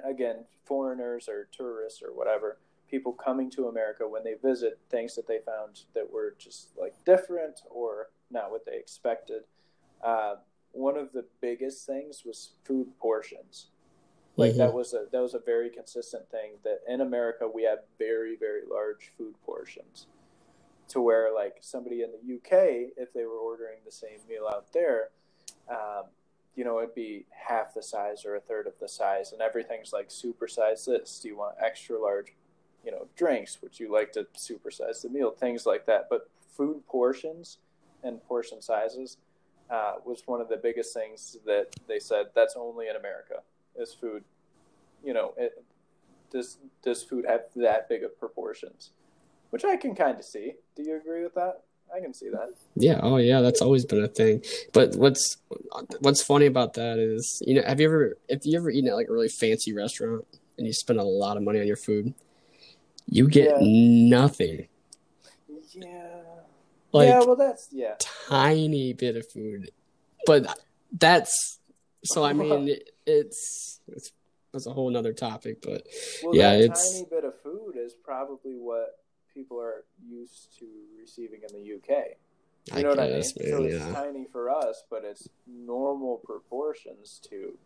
[0.04, 2.58] again, foreigners or tourists or whatever,
[2.90, 6.94] people coming to America when they visit, things that they found that were just like
[7.04, 9.42] different or not what they expected.
[10.02, 10.36] Uh,
[10.72, 13.66] one of the biggest things was food portions.
[14.40, 14.58] Like mm-hmm.
[14.60, 18.36] that was a that was a very consistent thing that in America we have very
[18.36, 20.06] very large food portions
[20.88, 24.72] to where like somebody in the UK, if they were ordering the same meal out
[24.72, 25.10] there,
[25.70, 26.04] um,
[26.56, 29.92] you know, it'd be half the size or a third of the size, and everything's
[29.92, 31.20] like supersize this.
[31.20, 32.34] Do you want extra large,
[32.84, 33.58] you know, drinks?
[33.62, 35.30] Would you like to supersize the meal?
[35.30, 36.08] Things like that.
[36.10, 37.58] But food portions
[38.02, 39.18] and portion sizes
[39.70, 43.42] uh, was one of the biggest things that they said that's only in America
[43.76, 44.24] is food.
[45.04, 45.64] You know, it,
[46.30, 48.90] does does food have that big of proportions?
[49.50, 50.54] which I can kind of see.
[50.76, 51.62] Do you agree with that?
[51.94, 52.50] I can see that.
[52.76, 53.00] Yeah.
[53.02, 53.40] Oh, yeah.
[53.40, 54.42] That's always been a thing.
[54.72, 55.38] But what's
[55.98, 58.94] what's funny about that is, you know, have you ever if you ever eaten at
[58.94, 60.24] like a really fancy restaurant
[60.56, 62.14] and you spend a lot of money on your food,
[63.06, 64.08] you get yeah.
[64.08, 64.68] nothing.
[65.72, 66.06] Yeah.
[66.92, 67.20] Like, yeah.
[67.20, 67.94] Well, that's yeah.
[67.98, 69.70] Tiny bit of food,
[70.26, 70.60] but
[70.96, 71.58] that's
[72.04, 72.22] so.
[72.24, 74.12] I mean, it's it's
[74.52, 75.62] that's a whole nother topic.
[75.62, 75.86] But
[76.22, 79.00] well, yeah, it's tiny bit of food is probably what
[79.32, 80.66] people are used to
[81.00, 82.16] receiving in the UK.
[82.66, 83.12] You I know what I mean?
[83.12, 83.92] Man, so it's yeah.
[83.92, 87.56] tiny for us, but it's normal proportions to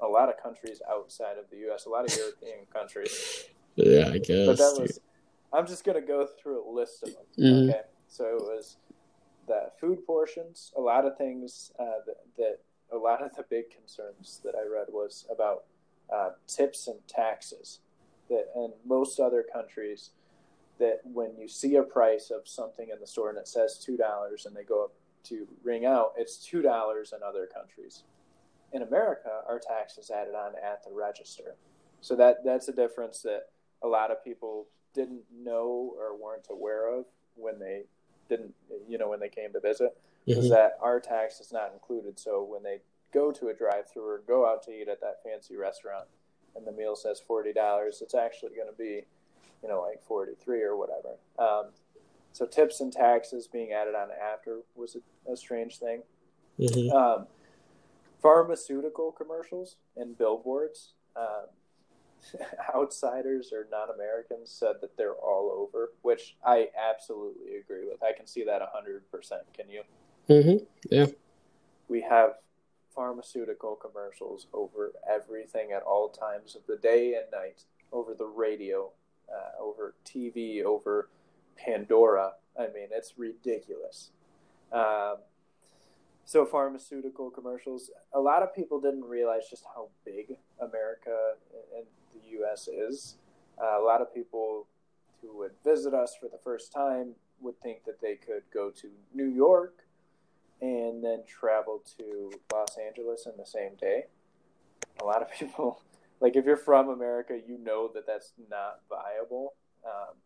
[0.00, 3.44] a lot of countries outside of the US, a lot of European countries.
[3.76, 4.46] Yeah, I guess.
[4.46, 5.00] But that was.
[5.52, 7.24] I'm just gonna go through a list of them.
[7.38, 7.70] Mm-hmm.
[7.70, 8.76] Okay, so it was
[9.46, 10.72] the food portions.
[10.76, 12.58] A lot of things uh, that, that,
[12.92, 15.64] a lot of the big concerns that I read was about
[16.12, 17.80] uh, tips and taxes.
[18.28, 20.10] That in most other countries,
[20.78, 23.96] that when you see a price of something in the store and it says two
[23.96, 24.92] dollars and they go up
[25.24, 28.02] to ring out, it's two dollars in other countries.
[28.72, 31.56] In America, our tax is added on at the register,
[32.02, 33.44] so that that's a difference that
[33.82, 37.84] a lot of people didn't know or weren't aware of when they
[38.28, 38.54] didn't,
[38.88, 39.96] you know, when they came to visit,
[40.28, 40.40] mm-hmm.
[40.40, 42.18] is that our tax is not included.
[42.18, 42.80] So when they
[43.12, 46.06] go to a drive-through or go out to eat at that fancy restaurant,
[46.56, 49.04] and the meal says forty dollars, it's actually going to be
[49.62, 51.16] you know, like 43 or whatever.
[51.38, 51.70] Um,
[52.32, 56.02] so tips and taxes being added on after was a, a strange thing.
[56.58, 56.94] Mm-hmm.
[56.94, 57.26] Um,
[58.20, 60.92] pharmaceutical commercials and billboards.
[61.16, 61.46] Um,
[62.74, 68.02] outsiders or non-Americans said that they're all over, which I absolutely agree with.
[68.02, 69.02] I can see that 100%.
[69.54, 69.82] Can you?
[70.28, 70.64] Mm-hmm.
[70.90, 71.06] Yeah.
[71.88, 72.34] We have
[72.94, 77.62] pharmaceutical commercials over everything at all times of the day and night,
[77.92, 78.90] over the radio,
[79.32, 81.08] uh, over TV, over
[81.56, 82.32] Pandora.
[82.58, 84.10] I mean, it's ridiculous.
[84.72, 85.16] Um,
[86.24, 91.34] so, pharmaceutical commercials, a lot of people didn't realize just how big America
[91.74, 92.68] and the U.S.
[92.68, 93.14] is.
[93.58, 94.66] Uh, a lot of people
[95.22, 98.88] who would visit us for the first time would think that they could go to
[99.14, 99.87] New York
[100.60, 104.06] and then travel to Los Angeles in the same day.
[105.00, 105.82] A lot of people
[106.20, 109.54] like if you're from America, you know that that's not viable.
[109.84, 110.16] Um,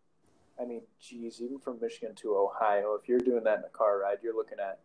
[0.61, 4.01] I mean, geez, even from Michigan to Ohio, if you're doing that in a car
[4.01, 4.81] ride, you're looking at.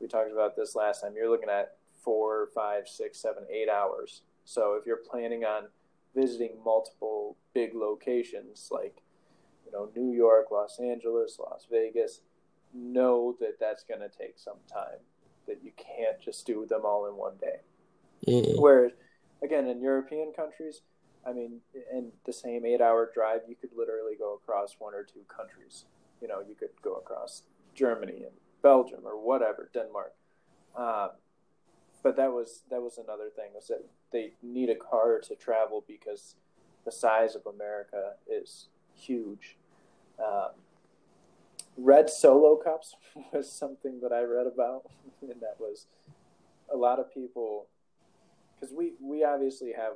[0.00, 1.14] We talked about this last time.
[1.16, 4.22] You're looking at four, five, six, seven, eight hours.
[4.44, 5.68] So if you're planning on
[6.14, 9.02] visiting multiple big locations like,
[9.64, 12.20] you know, New York, Los Angeles, Las Vegas,
[12.74, 14.98] know that that's going to take some time.
[15.46, 17.60] That you can't just do them all in one day.
[18.26, 18.58] Mm.
[18.58, 18.92] Whereas
[19.42, 20.80] again, in European countries,
[21.26, 21.60] I mean,
[21.92, 25.84] in the same eight hour drive, you could literally go across one or two countries.
[26.20, 27.42] You know, you could go across
[27.74, 28.32] Germany and
[28.62, 30.14] Belgium or whatever, Denmark.
[30.76, 31.10] Um,
[32.02, 35.84] but that was that was another thing was that they need a car to travel
[35.86, 36.34] because
[36.84, 39.56] the size of America is huge.
[40.18, 40.50] Um,
[41.76, 42.94] red solo cups
[43.32, 44.82] was something that I read about,
[45.22, 45.86] and that was
[46.72, 47.66] a lot of people
[48.54, 49.94] because we we obviously have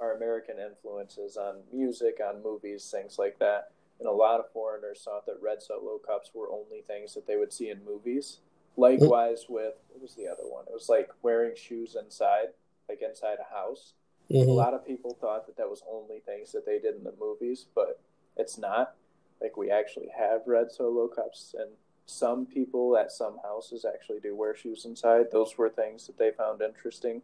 [0.00, 3.70] our American influences on music, on movies, things like that.
[3.98, 7.36] And a lot of foreigners thought that red solo cups were only things that they
[7.36, 8.38] would see in movies.
[8.76, 10.64] Likewise, with what was the other one?
[10.66, 12.48] It was like wearing shoes inside,
[12.88, 13.92] like inside a house.
[14.30, 14.48] Mm-hmm.
[14.48, 17.12] A lot of people thought that that was only things that they did in the
[17.20, 18.00] movies, but
[18.36, 18.94] it's not.
[19.40, 21.70] Like we actually have red solo cups, and
[22.06, 25.26] some people at some houses actually do wear shoes inside.
[25.30, 27.22] Those were things that they found interesting.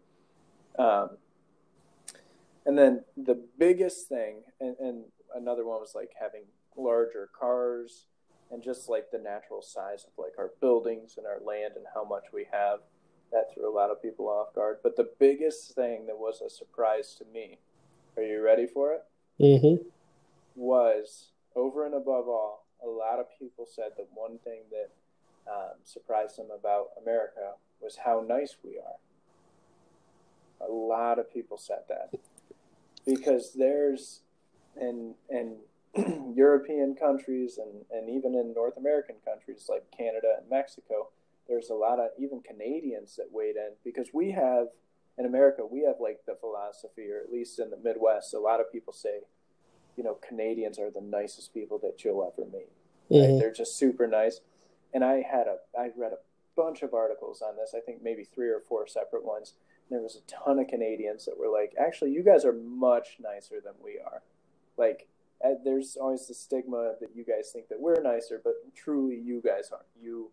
[0.79, 1.19] Um,
[2.65, 5.05] and then the biggest thing, and, and
[5.35, 6.43] another one was like having
[6.77, 8.07] larger cars
[8.51, 12.05] and just like the natural size of like our buildings and our land and how
[12.05, 12.81] much we have.
[13.33, 14.79] that threw a lot of people off guard.
[14.83, 17.59] But the biggest thing that was a surprise to me,
[18.17, 19.05] are you ready for it?
[19.41, 19.89] Mm-hmm.
[20.55, 24.91] Was over and above all, a lot of people said that one thing that
[25.51, 30.69] um, surprised them about America was how nice we are.
[30.69, 32.11] A lot of people said that
[33.07, 34.21] because there's
[34.81, 35.57] in in
[36.35, 41.09] European countries and, and even in North American countries like Canada and Mexico,
[41.49, 44.69] there's a lot of even Canadians that weighed in because we have
[45.19, 48.61] in America we have like the philosophy, or at least in the Midwest, a lot
[48.61, 49.21] of people say,
[49.97, 52.69] you know, Canadians are the nicest people that you'll ever meet.
[53.11, 53.29] Right?
[53.29, 53.39] Mm-hmm.
[53.39, 54.41] They're just super nice.
[54.95, 56.19] And I had a I read a
[56.57, 57.75] bunch of articles on this.
[57.77, 59.55] I think maybe three or four separate ones.
[59.89, 63.19] And there was a ton of Canadians that were like, actually, you guys are much
[63.21, 64.23] nicer than we are.
[64.77, 65.07] Like,
[65.45, 69.41] eh, there's always the stigma that you guys think that we're nicer, but truly, you
[69.45, 69.85] guys aren't.
[70.01, 70.31] You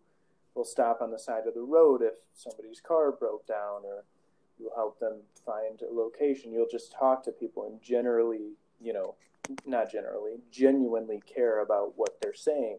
[0.54, 4.04] will stop on the side of the road if somebody's car broke down, or
[4.58, 6.52] you'll help them find a location.
[6.52, 9.14] You'll just talk to people and generally, you know,
[9.66, 12.78] not generally, genuinely care about what they're saying.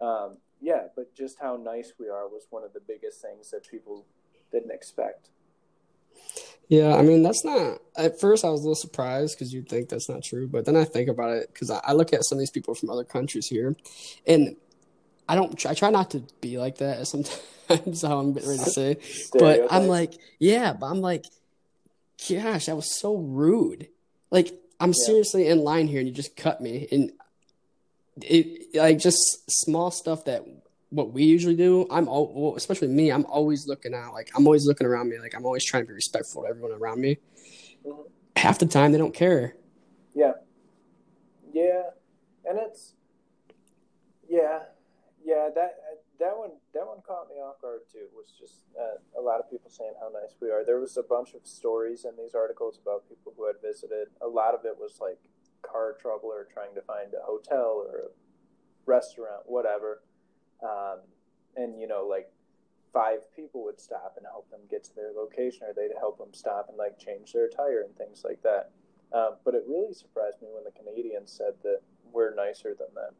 [0.00, 3.68] Um, yeah, but just how nice we are was one of the biggest things that
[3.68, 4.06] people
[4.52, 5.28] didn't expect.
[6.68, 7.78] Yeah, I mean that's not.
[7.96, 10.76] At first, I was a little surprised because you'd think that's not true, but then
[10.76, 13.02] I think about it because I, I, look at some of these people from other
[13.02, 13.74] countries here,
[14.26, 14.54] and
[15.28, 15.66] I don't.
[15.66, 17.06] I try not to be like that.
[17.08, 18.98] Sometimes how I'm ready to say,
[19.32, 21.24] but I'm like, yeah, but I'm like,
[22.28, 23.88] gosh, that was so rude.
[24.30, 25.06] Like I'm yeah.
[25.06, 27.12] seriously in line here, and you just cut me, and
[28.22, 29.18] it like just
[29.48, 30.44] small stuff that
[30.90, 34.12] what we usually do, I'm all, well, especially me, I'm always looking out.
[34.12, 35.18] Like I'm always looking around me.
[35.18, 37.18] Like I'm always trying to be respectful to everyone around me.
[37.86, 38.02] Mm-hmm.
[38.36, 39.54] Half the time they don't care.
[40.14, 40.32] Yeah.
[41.52, 41.82] Yeah,
[42.44, 42.94] and it's
[44.28, 44.60] yeah,
[45.24, 45.48] yeah.
[45.54, 45.76] That
[46.20, 48.06] that one that one caught me off guard too.
[48.14, 50.64] Was just uh, a lot of people saying how nice we are.
[50.64, 54.08] There was a bunch of stories in these articles about people who had visited.
[54.22, 55.18] A lot of it was like
[55.62, 58.10] car trouble or trying to find a hotel or a
[58.86, 60.02] restaurant, whatever
[60.62, 60.98] um,
[61.56, 62.30] and you know like
[62.92, 66.32] five people would stop and help them get to their location or they'd help them
[66.32, 68.70] stop and like change their tire and things like that
[69.12, 71.80] um, but it really surprised me when the canadians said that
[72.12, 73.14] we're nicer than them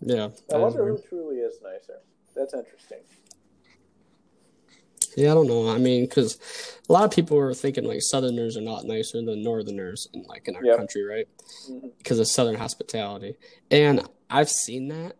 [0.00, 2.00] yeah i wonder who truly is nicer
[2.34, 2.98] that's interesting
[5.16, 5.68] yeah, I don't know.
[5.68, 6.38] I mean, because
[6.88, 10.48] a lot of people are thinking like Southerners are not nicer than Northerners, in, like
[10.48, 10.76] in our yep.
[10.76, 11.26] country, right?
[11.70, 11.88] Mm-hmm.
[11.98, 13.36] Because of Southern hospitality,
[13.70, 15.16] and I've seen that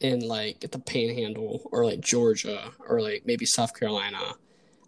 [0.00, 4.34] in like the Panhandle or like Georgia or like maybe South Carolina.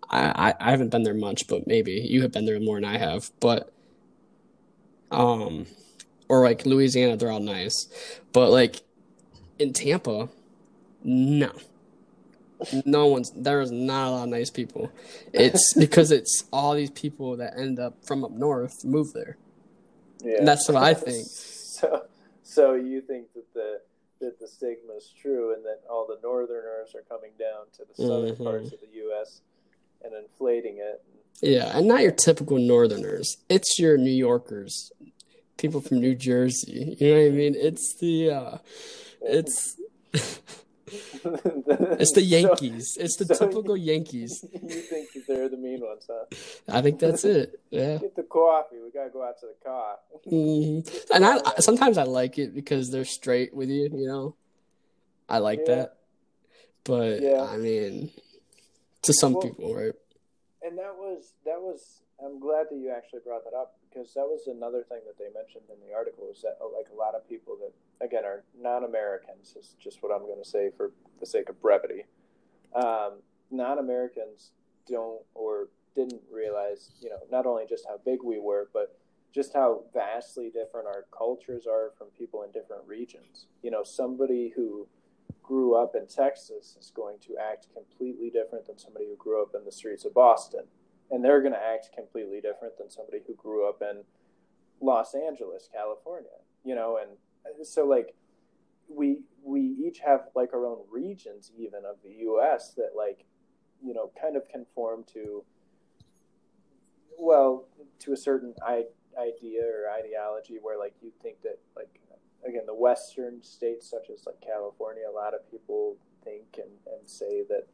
[0.09, 2.85] I, I, I haven't been there much, but maybe you have been there more than
[2.85, 3.31] I have.
[3.41, 3.73] But
[5.11, 5.67] um,
[6.29, 7.89] or like Louisiana, they're all nice,
[8.33, 8.83] but like
[9.59, 10.29] in Tampa,
[11.03, 11.53] no,
[12.85, 14.91] no one's there is not a lot of nice people.
[15.33, 19.37] It's because it's all these people that end up from up north move there.
[20.23, 21.27] Yeah, and that's what I think.
[21.27, 22.05] So,
[22.43, 23.81] so you think that the
[24.21, 27.95] that the stigma is true and that all the northerners are coming down to the
[27.95, 28.45] southern mm-hmm.
[28.45, 29.41] parts of the U.S.
[30.05, 31.03] and inflating it.
[31.41, 33.39] Yeah, and not your typical northerners.
[33.49, 34.93] It's your New Yorkers,
[35.57, 36.97] people from New Jersey.
[37.01, 37.55] You know what I mean?
[37.57, 38.59] It's the, uh,
[39.23, 39.81] it's.
[41.99, 42.95] it's the Yankees.
[42.95, 44.45] So, it's the so typical Yankees.
[44.63, 46.25] You think they're the mean ones, huh?
[46.69, 47.61] I think that's it.
[47.71, 47.99] Yeah.
[47.99, 48.77] Get the coffee.
[48.83, 49.97] We gotta go out to the car.
[50.27, 51.15] Mm-hmm.
[51.15, 53.89] And I, I, sometimes I like it because they're straight with you.
[53.93, 54.35] You know,
[55.29, 55.75] I like yeah.
[55.75, 55.97] that.
[56.85, 57.47] But yeah.
[57.51, 58.11] I mean,
[59.03, 59.93] to some well, people, right?
[60.63, 62.01] And that was that was.
[62.25, 65.33] I'm glad that you actually brought that up because that was another thing that they
[65.33, 67.73] mentioned in the article is that like a lot of people that
[68.05, 72.05] again are non-Americans is just what I'm going to say for the sake of brevity.
[72.75, 74.53] Um, non-Americans
[74.87, 78.99] don't or didn't realize, you know, not only just how big we were, but
[79.35, 83.47] just how vastly different our cultures are from people in different regions.
[83.63, 84.89] You know, somebody who
[85.43, 89.55] grew up in Texas is going to act completely different than somebody who grew up
[89.55, 90.65] in the streets of Boston
[91.11, 94.05] and they're going to act completely different than somebody who grew up in
[94.81, 96.31] Los Angeles, California.
[96.65, 97.13] You know, and
[97.47, 98.15] uh, so like
[98.89, 102.75] we we each have like our own regions even of the U.S.
[102.77, 103.25] that like
[103.83, 105.45] you know kind of conform to
[107.19, 107.67] well
[108.01, 108.85] to a certain I-
[109.19, 112.01] idea or ideology where like you think that like
[112.47, 117.09] again the western states such as like california a lot of people think and, and
[117.09, 117.67] say that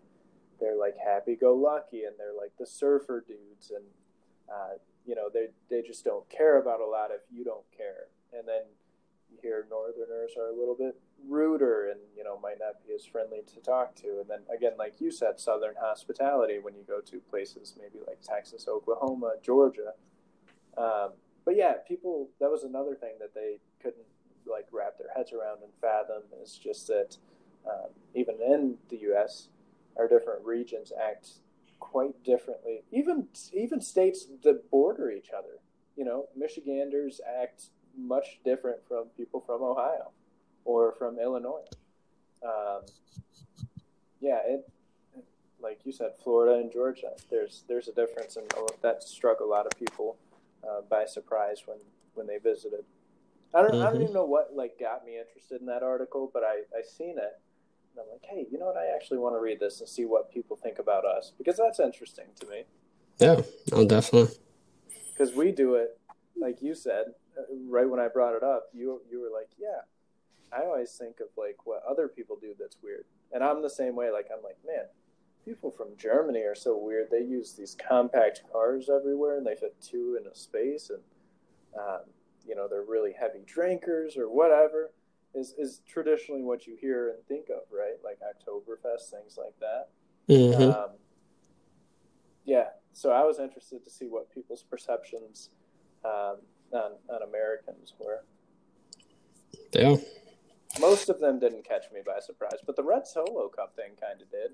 [0.61, 3.85] they're like happy-go-lucky and they're like the surfer dudes and
[4.49, 8.09] uh, you know they they just don't care about a lot if you don't care
[8.33, 8.63] and then
[9.31, 10.99] you hear Northerners are a little bit
[11.29, 14.21] ruder and you know might not be as friendly to talk to.
[14.21, 18.21] And then again, like you said, Southern hospitality when you go to places maybe like
[18.23, 19.93] Texas, Oklahoma, Georgia.
[20.77, 21.13] Um,
[21.45, 22.29] but yeah, people.
[22.41, 24.07] That was another thing that they couldn't
[24.47, 27.17] like wrap their heads around and fathom is just that
[27.67, 29.49] um, even in the U.S.,
[29.99, 31.29] our different regions act
[31.81, 32.83] quite differently.
[32.91, 35.61] Even even states that border each other.
[35.97, 40.11] You know, Michiganders act much different from people from Ohio
[40.65, 41.65] or from Illinois.
[42.43, 42.83] Um,
[44.21, 44.69] yeah, it
[45.61, 47.13] like you said, Florida and Georgia.
[47.31, 48.47] There's there's a difference, and
[48.83, 50.17] that struck a lot of people
[50.63, 51.79] uh, by surprise when
[52.15, 52.85] when they visited.
[53.55, 53.81] I don't mm-hmm.
[53.81, 54.03] I don't mm-hmm.
[54.03, 57.41] even know what like got me interested in that article, but I I seen it.
[57.97, 58.77] And I'm like, hey, you know what?
[58.77, 61.81] I actually want to read this and see what people think about us because that's
[61.81, 62.65] interesting to me.
[63.19, 63.41] Yeah,
[63.73, 64.35] oh, definitely.
[65.13, 65.99] Because we do it,
[66.39, 67.07] like you said,
[67.39, 69.81] uh, right when I brought it up, you you were like, yeah,
[70.53, 73.97] I always think of like what other people do that's weird, and I'm the same
[73.97, 74.11] way.
[74.11, 74.85] Like I'm like, man,
[75.43, 77.09] people from Germany are so weird.
[77.11, 81.01] They use these compact cars everywhere, and they fit two in a space, and
[81.81, 82.01] um,
[82.47, 84.91] you know they're really heavy drinkers or whatever.
[85.35, 87.97] Is is traditionally what you hear and think of, right?
[88.03, 89.89] Like Oktoberfest, things like that.
[90.29, 90.63] Mm-hmm.
[90.63, 90.91] Um,
[92.45, 95.51] yeah, so I was interested to see what people's perceptions
[96.05, 96.37] um,
[96.73, 98.25] on on Americans were.
[99.73, 99.97] Yeah.
[100.81, 104.21] Most of them didn't catch me by surprise, but the red solo cup thing kind
[104.21, 104.53] of did.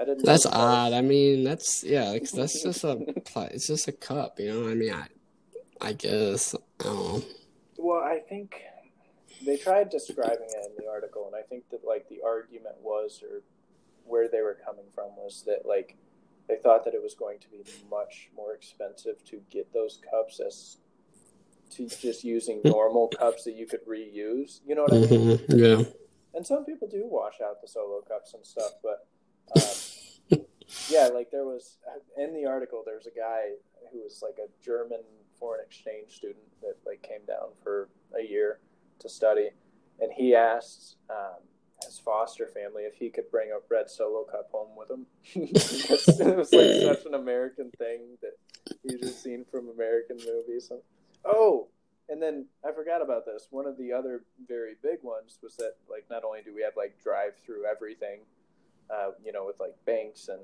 [0.00, 0.24] I didn't.
[0.24, 0.92] That's odd.
[0.92, 2.10] I mean, that's yeah.
[2.10, 2.98] Like, That's just a.
[3.52, 4.68] It's just a cup, you know.
[4.68, 5.06] I mean, I,
[5.80, 6.54] I guess.
[6.80, 7.20] I.
[7.76, 8.56] Well, I think
[9.44, 13.22] they tried describing it in the article, and I think that like the argument was,
[13.22, 13.42] or
[14.04, 15.96] where they were coming from was that like
[16.48, 20.40] they thought that it was going to be much more expensive to get those cups
[20.40, 20.76] as
[21.70, 24.60] to just using normal cups that you could reuse.
[24.66, 25.38] You know what I mean?
[25.38, 25.58] Mm-hmm.
[25.58, 25.82] Yeah.
[26.34, 29.06] And some people do wash out the solo cups and stuff, but
[29.56, 30.40] um,
[30.88, 31.78] yeah, like there was
[32.18, 33.52] in the article, there was a guy
[33.92, 35.00] who was like a German
[35.38, 37.88] foreign exchange student that like came down for
[38.18, 38.58] a year
[39.04, 39.50] to study,
[40.00, 41.40] and he asked um,
[41.84, 45.06] his foster family if he could bring a red solo cup home with him.
[45.34, 48.36] it was like such an American thing that
[48.82, 50.72] you just seen from American movies.
[51.24, 51.68] Oh,
[52.08, 53.48] and then I forgot about this.
[53.50, 56.74] One of the other very big ones was that like not only do we have
[56.76, 58.20] like drive through everything,
[58.90, 60.40] uh, you know, with like banks and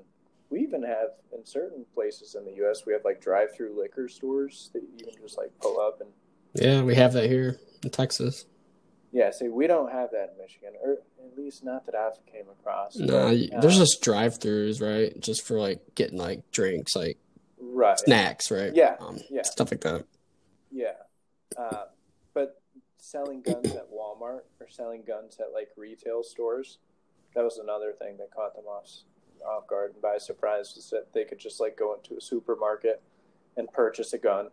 [0.49, 2.85] we even have in certain places in the U.S.
[2.85, 6.09] we have like drive through liquor stores that you can just like pull up and.
[6.53, 8.45] Yeah, we have that here in Texas.
[9.11, 12.45] Yeah, see, we don't have that in Michigan, or at least not that I've came
[12.49, 12.95] across.
[12.95, 15.19] No, nah, uh, there's just drive-throughs, right?
[15.19, 17.17] Just for like getting like drinks, like
[17.59, 18.73] right snacks, right?
[18.73, 20.05] Yeah, um, yeah, stuff like that.
[20.71, 20.93] Yeah,
[21.57, 21.85] uh,
[22.33, 22.61] but
[22.97, 26.77] selling guns at Walmart or selling guns at like retail stores,
[27.35, 28.87] that was another thing that caught them off
[29.45, 33.01] off guard and by surprise is that they could just like go into a supermarket
[33.57, 34.49] and purchase a gun.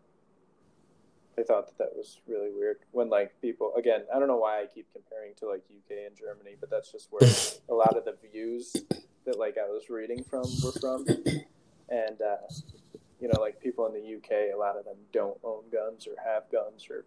[1.39, 4.61] They thought that that was really weird when like people again I don't know why
[4.61, 7.31] I keep comparing to like UK and Germany, but that's just where
[7.71, 8.75] a lot of the views
[9.25, 11.07] that like I was reading from were from,
[11.89, 12.39] and uh,
[13.21, 16.15] you know, like people in the UK, a lot of them don't own guns or
[16.25, 17.05] have guns or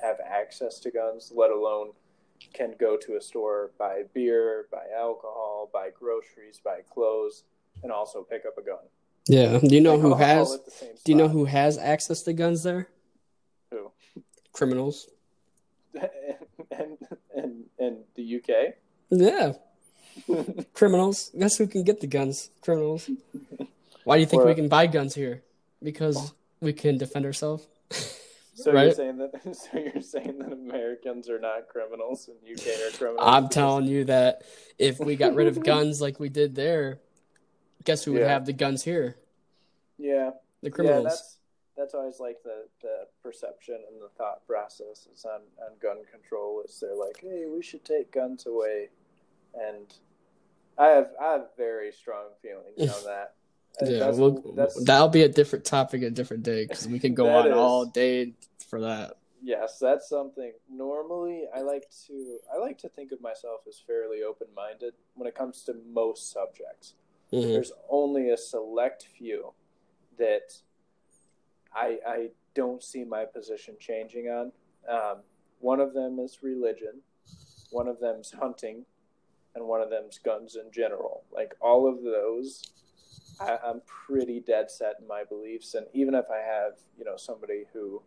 [0.00, 1.90] have access to guns, let alone
[2.52, 7.42] can go to a store, buy beer, buy alcohol, buy groceries, buy clothes,
[7.82, 8.84] and also pick up a gun.
[9.26, 9.58] Yeah.
[9.58, 10.58] Do you know like who has?
[11.04, 12.88] Do you know who has access to guns there?
[14.56, 15.08] Criminals.
[15.94, 16.96] and
[17.34, 18.74] and and the UK.
[19.10, 19.52] Yeah.
[20.74, 21.30] Criminals.
[21.38, 22.50] Guess who can get the guns?
[22.62, 23.10] Criminals.
[24.04, 25.42] Why do you think or, we can buy guns here?
[25.82, 27.66] Because we can defend ourselves.
[28.58, 28.84] So right?
[28.84, 33.22] you're saying that so you're saying that Americans are not criminals and UK are criminals.
[33.22, 34.44] I'm telling you that
[34.78, 36.98] if we got rid of guns like we did there,
[37.84, 38.28] guess who would yeah.
[38.28, 39.16] have the guns here?
[39.98, 40.30] Yeah.
[40.62, 41.04] The criminals.
[41.04, 41.36] Yeah, that's
[41.76, 46.62] that's always like the, the perception and the thought process is on, on gun control
[46.66, 48.88] is they're like, hey, we should take guns away
[49.54, 49.94] and
[50.78, 53.34] I have I have very strong feelings on that
[53.82, 57.14] yeah, that's, we'll, that's, that'll be a different topic a different day because we can
[57.14, 58.32] go on is, all day
[58.68, 59.16] for that.
[59.42, 60.52] Yes, that's something.
[60.70, 65.28] Normally, I like to I like to think of myself as fairly open minded when
[65.28, 66.94] it comes to most subjects.
[67.32, 67.52] Mm-hmm.
[67.52, 69.52] There's only a select few
[70.18, 70.54] that
[71.76, 74.52] I I don't see my position changing on.
[74.88, 75.18] Um,
[75.60, 77.02] one of them is religion,
[77.70, 78.86] one of them's hunting,
[79.54, 81.24] and one of them's guns in general.
[81.32, 82.70] Like all of those
[83.40, 87.16] I, I'm pretty dead set in my beliefs, and even if I have, you know,
[87.16, 88.02] somebody who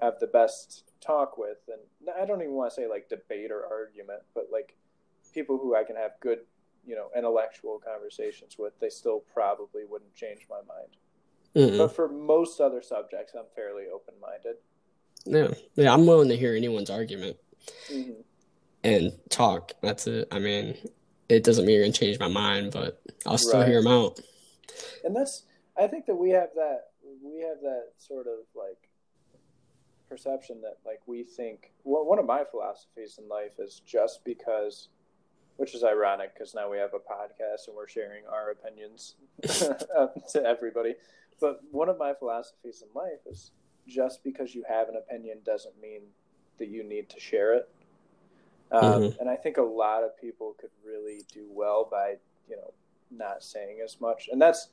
[0.00, 3.50] I have the best talk with, and I don't even want to say like debate
[3.50, 4.76] or argument, but like
[5.32, 6.40] people who I can have good,
[6.84, 10.96] you know, intellectual conversations with, they still probably wouldn't change my mind.
[11.54, 11.78] Mm-hmm.
[11.78, 14.56] But for most other subjects, I'm fairly open minded.
[15.24, 17.36] Yeah, yeah, I'm willing to hear anyone's argument
[17.90, 18.20] mm-hmm.
[18.82, 19.72] and talk.
[19.82, 20.28] That's it.
[20.32, 20.76] I mean,
[21.28, 23.68] it doesn't mean you're gonna change my mind, but I'll still right.
[23.68, 24.20] hear them out.
[25.04, 25.44] And that's,
[25.78, 26.86] I think that we have that,
[27.22, 28.88] we have that sort of like
[30.08, 31.72] perception that like we think.
[31.84, 34.88] Well, one of my philosophies in life is just because
[35.56, 40.42] which is ironic because now we have a podcast and we're sharing our opinions to
[40.44, 40.94] everybody.
[41.40, 43.50] But one of my philosophies in life is
[43.86, 46.02] just because you have an opinion doesn't mean
[46.58, 47.68] that you need to share it.
[48.70, 49.20] Um, mm-hmm.
[49.20, 52.14] And I think a lot of people could really do well by,
[52.48, 52.72] you know,
[53.10, 54.28] not saying as much.
[54.32, 54.68] And that's,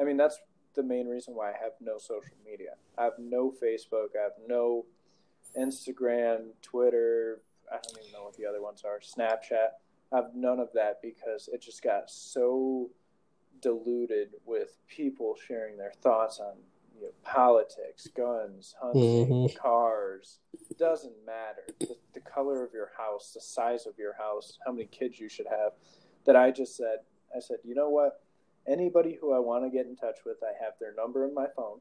[0.00, 0.38] I mean, that's
[0.74, 2.70] the main reason why I have no social media.
[2.96, 4.08] I have no Facebook.
[4.18, 4.86] I have no
[5.58, 7.40] Instagram, Twitter.
[7.70, 9.00] I don't even know what the other ones are.
[9.00, 9.68] Snapchat.
[10.12, 12.90] I have none of that because it just got so
[13.64, 16.52] diluted with people sharing their thoughts on
[16.94, 19.58] you know, politics, guns, hunting, mm-hmm.
[19.58, 20.38] cars.
[20.70, 21.64] It doesn't matter.
[21.80, 25.30] The, the color of your house, the size of your house, how many kids you
[25.30, 25.72] should have.
[26.26, 26.98] That I just said,
[27.34, 28.20] I said, you know what?
[28.68, 31.46] Anybody who I want to get in touch with, I have their number in my
[31.56, 31.80] phone,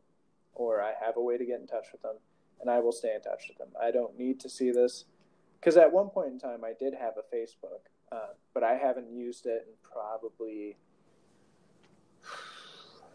[0.53, 2.15] or I have a way to get in touch with them,
[2.61, 3.69] and I will stay in touch with them.
[3.81, 5.05] I don't need to see this.
[5.59, 9.13] Because at one point in time, I did have a Facebook, uh, but I haven't
[9.13, 10.77] used it in probably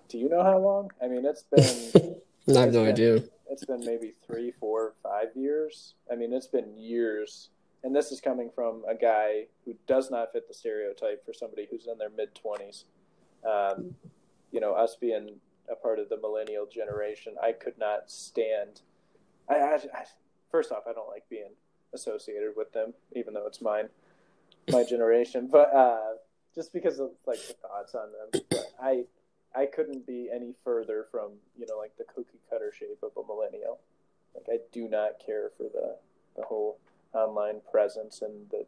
[0.09, 0.91] do you know how long?
[1.03, 1.43] I mean, it's
[1.95, 2.17] been.
[2.57, 3.25] I have no been, idea.
[3.51, 5.95] It's been maybe three, four, five years.
[6.11, 7.51] I mean, it's been years.
[7.85, 11.69] And this is coming from a guy who does not fit the stereotype for somebody
[11.71, 12.85] who's in their mid 20s.
[13.49, 13.95] Um,
[14.51, 15.37] you know, us being
[15.71, 18.81] a part of the millennial generation, I could not stand.
[19.49, 20.05] I, I, I,
[20.51, 21.53] first off, I don't like being
[21.95, 23.89] associated with them, even though it's mine,
[24.73, 25.49] my generation.
[25.51, 26.15] But uh,
[26.55, 29.05] just because of like the thoughts on them, but I
[29.59, 33.27] I couldn't be any further from you know like the cookie cutter shape of a
[33.27, 33.81] millennial.
[34.35, 35.97] Like I do not care for the
[36.37, 36.79] the whole
[37.13, 38.67] online presence and the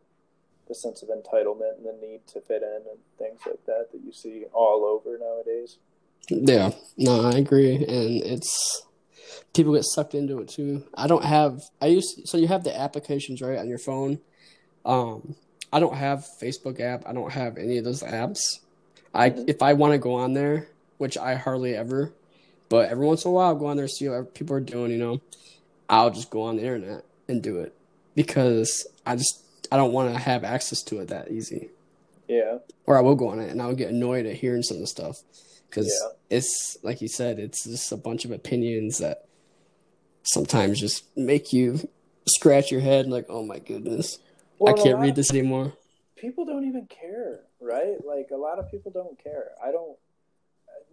[0.67, 4.01] the sense of entitlement and the need to fit in and things like that that
[4.05, 5.79] you see all over nowadays.
[6.29, 8.83] Yeah, no, I agree, and it's
[9.55, 10.85] people get sucked into it too.
[10.95, 14.19] I don't have I used so you have the applications right on your phone.
[14.85, 15.37] Um,
[15.73, 17.05] I don't have Facebook app.
[17.07, 18.59] I don't have any of those apps.
[19.15, 19.45] I mm-hmm.
[19.47, 20.69] if I want to go on there,
[21.01, 22.13] which I hardly ever,
[22.69, 24.91] but every once in a while I'll go on there see what people are doing.
[24.91, 25.21] You know,
[25.89, 27.75] I'll just go on the internet and do it
[28.15, 29.43] because I just
[29.73, 31.71] I don't want to have access to it that easy.
[32.29, 32.59] Yeah.
[32.85, 34.87] Or I will go on it and I'll get annoyed at hearing some of the
[34.87, 35.17] stuff
[35.71, 36.37] because yeah.
[36.37, 39.25] it's like you said, it's just a bunch of opinions that
[40.23, 41.89] sometimes just make you
[42.27, 44.19] scratch your head like, oh my goodness,
[44.59, 45.73] well, I can't read this anymore.
[46.17, 47.97] People don't even care, right?
[48.05, 49.53] Like a lot of people don't care.
[49.65, 49.97] I don't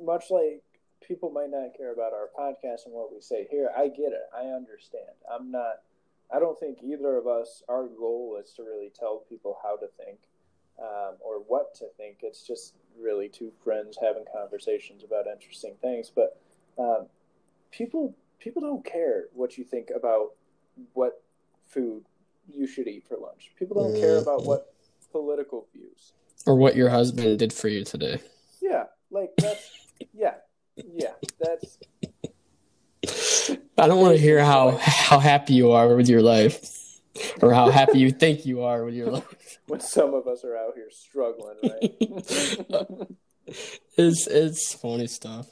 [0.04, 0.64] much like
[1.06, 3.70] people might not care about our podcast and what we say here.
[3.76, 4.28] I get it.
[4.36, 5.16] I understand.
[5.32, 5.82] I'm not.
[6.34, 7.64] I don't think either of us.
[7.70, 10.20] Our goal is to really tell people how to think
[10.80, 12.18] um, or what to think.
[12.22, 16.12] It's just really two friends having conversations about interesting things.
[16.14, 16.39] But
[16.78, 17.08] um,
[17.72, 20.32] people people don't care what you think about
[20.93, 21.24] what
[21.66, 22.04] food
[22.52, 23.52] you should eat for lunch.
[23.58, 24.74] People don't care about what
[25.12, 26.14] political views
[26.45, 28.20] or what your husband did for you today.
[28.62, 30.36] Yeah, like that's yeah,
[30.76, 31.80] yeah, that's.
[33.78, 36.62] I don't want to hear how how happy you are with your life,
[37.41, 39.60] or how happy you think you are with your life.
[39.68, 43.08] When some of us are out here struggling, right?
[43.98, 45.48] it's it's funny stuff.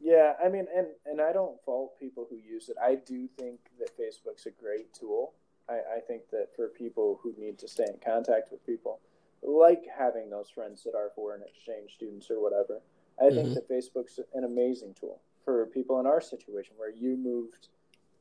[0.00, 2.76] Yeah, I mean, and and I don't fault people who use it.
[2.82, 5.32] I do think that Facebook's a great tool.
[5.68, 9.00] I, I think that for people who need to stay in contact with people,
[9.42, 12.80] like having those friends that are foreign exchange students or whatever,
[13.18, 13.54] I think mm-hmm.
[13.54, 17.68] that Facebook's an amazing tool for people in our situation where you moved,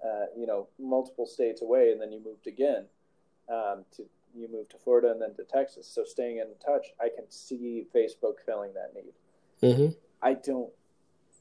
[0.04, 2.86] uh, you know, multiple states away and then you moved again
[3.50, 4.04] um, to
[4.36, 5.88] you moved to Florida and then to Texas.
[5.88, 9.14] So staying in touch, I can see Facebook filling that need.
[9.62, 9.92] Mm-hmm.
[10.22, 10.72] I don't,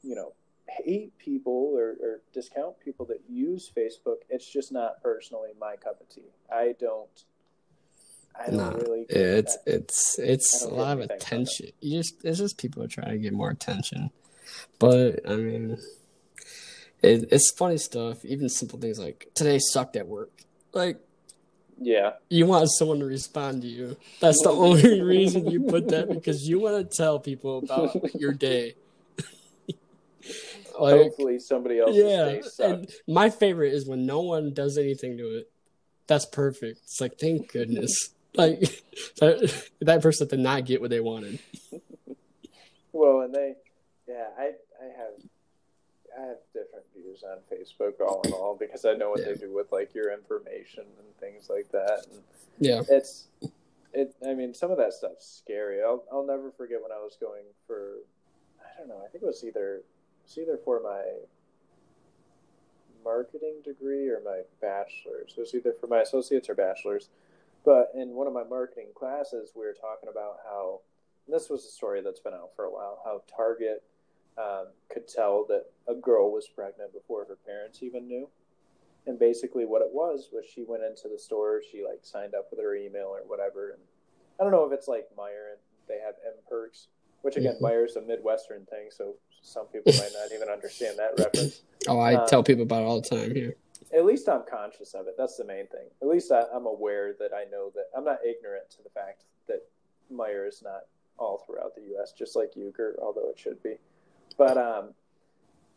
[0.03, 0.33] you know,
[0.67, 4.17] hate people or, or discount people that use Facebook.
[4.29, 6.31] It's just not personally my cup of tea.
[6.51, 7.23] I don't
[8.39, 9.05] I don't nah, really.
[9.09, 11.67] It's it's it's a lot of attention.
[11.81, 14.11] You just it's just people trying to get more attention,
[14.79, 15.77] but I mean,
[17.01, 18.25] it, it's funny stuff.
[18.25, 20.31] Even simple things like today sucked at work.
[20.73, 20.97] Like,
[21.79, 23.97] yeah, you want someone to respond to you.
[24.19, 28.33] That's the only reason you put that because you want to tell people about your
[28.33, 28.75] day.
[30.79, 31.91] Like, Hopefully, somebody else.
[31.93, 35.51] yeah, and my favorite is when no one does anything to it.
[36.07, 36.79] That's perfect.
[36.83, 38.12] It's like thank goodness.
[38.35, 38.59] Like
[39.19, 41.39] that, that person did not get what they wanted.
[42.95, 43.55] Well, and they,
[44.07, 45.13] yeah, I, I have,
[46.15, 49.29] I have different views on Facebook all in all because I know what Yeah.
[49.33, 52.05] they do with like your information and things like that.
[52.11, 52.21] And
[52.59, 53.29] Yeah, it's,
[53.93, 54.13] it.
[54.23, 55.81] I mean, some of that stuff's scary.
[55.81, 57.93] I'll, I'll never forget when I was going for,
[58.61, 59.01] I don't know.
[59.03, 59.85] I think it was either, it
[60.27, 61.01] was either for my
[63.03, 65.33] marketing degree or my bachelor's.
[65.35, 67.09] It was either for my associates or bachelor's.
[67.65, 70.81] But in one of my marketing classes, we were talking about how
[71.25, 72.99] and this was a story that's been out for a while.
[73.05, 73.83] How Target
[74.37, 78.27] um, could tell that a girl was pregnant before her parents even knew.
[79.07, 82.47] And basically, what it was was she went into the store, she like signed up
[82.51, 83.71] with her email or whatever.
[83.71, 83.79] And
[84.39, 86.87] I don't know if it's like Meijer and they have M Perks,
[87.21, 87.61] which again, Mhm.
[87.61, 91.63] Meijer's a Midwestern thing, so some people might not even understand that reference.
[91.87, 93.55] Oh, I Uh, tell people about it all the time here.
[93.95, 95.15] At least I'm conscious of it.
[95.17, 95.87] That's the main thing.
[96.01, 99.23] At least I, I'm aware that I know that I'm not ignorant to the fact
[99.47, 99.59] that
[100.11, 100.81] Meijer is not
[101.17, 102.11] all throughout the U.S.
[102.11, 103.75] just like Euchre, although it should be.
[104.37, 104.93] But um,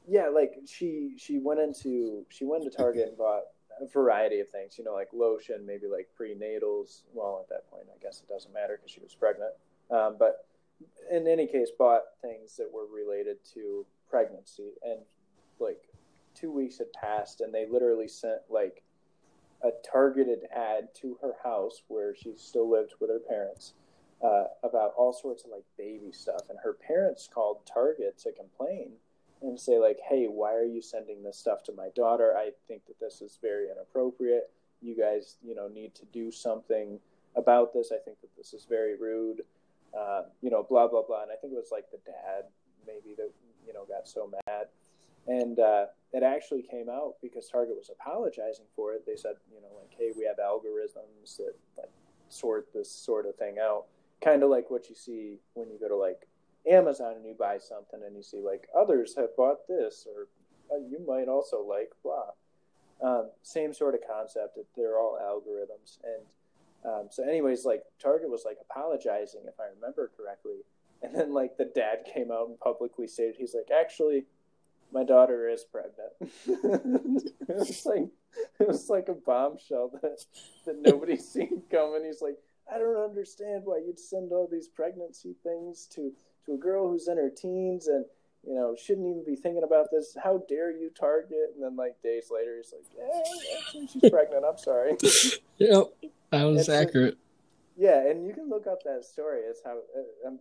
[0.08, 3.42] yeah, like she she went into she went to Target and bought
[3.80, 4.78] a variety of things.
[4.78, 7.02] You know, like lotion, maybe like prenatals.
[7.12, 9.52] Well, at that point, I guess it doesn't matter because she was pregnant.
[9.90, 10.46] Um, but
[11.10, 15.00] in any case, bought things that were related to pregnancy and
[15.58, 15.82] like
[16.36, 18.82] two weeks had passed and they literally sent like
[19.62, 23.74] a targeted ad to her house where she still lived with her parents
[24.22, 26.42] uh, about all sorts of like baby stuff.
[26.48, 28.92] And her parents called target to complain
[29.42, 32.34] and say like hey why are you sending this stuff to my daughter?
[32.36, 34.50] I think that this is very inappropriate.
[34.80, 36.98] You guys you know need to do something
[37.34, 37.92] about this.
[37.92, 39.42] I think that this is very rude.
[39.98, 41.22] Uh, you know blah blah blah.
[41.22, 42.44] And i think it was like the dad
[42.86, 43.30] maybe that
[43.66, 44.66] you know got so mad.
[45.26, 49.04] And uh, it actually came out because Target was apologizing for it.
[49.06, 51.90] They said, you know, like, hey, we have algorithms that like
[52.28, 53.86] sort this sort of thing out,
[54.22, 56.26] kind of like what you see when you go to like
[56.70, 60.28] Amazon and you buy something and you see like others have bought this or
[60.74, 62.30] uh, you might also like blah.
[63.02, 68.30] Um, same sort of concept that they're all algorithms and um, so anyways like Target
[68.30, 70.64] was like apologizing if I remember correctly
[71.02, 74.24] and then like the dad came out and publicly stated he's like actually
[74.92, 76.12] my daughter is pregnant.
[76.46, 78.08] it was like
[78.60, 80.24] it was like a bombshell that
[80.64, 82.04] that nobody seen coming.
[82.04, 82.36] He's like,
[82.72, 86.12] I don't understand why you'd send all these pregnancy things to
[86.46, 88.04] to a girl who's in her teens and
[88.46, 90.16] you know shouldn't even be thinking about this.
[90.22, 91.52] How dare you, Target?
[91.54, 94.44] And then like days later, he's like, Yeah, actually, she's pregnant.
[94.48, 94.96] I'm sorry.
[95.58, 95.86] Yep,
[96.32, 97.16] that was It's accurate.
[97.76, 99.40] Yeah, and you can look up that story.
[99.40, 100.38] It's how uh, I'm,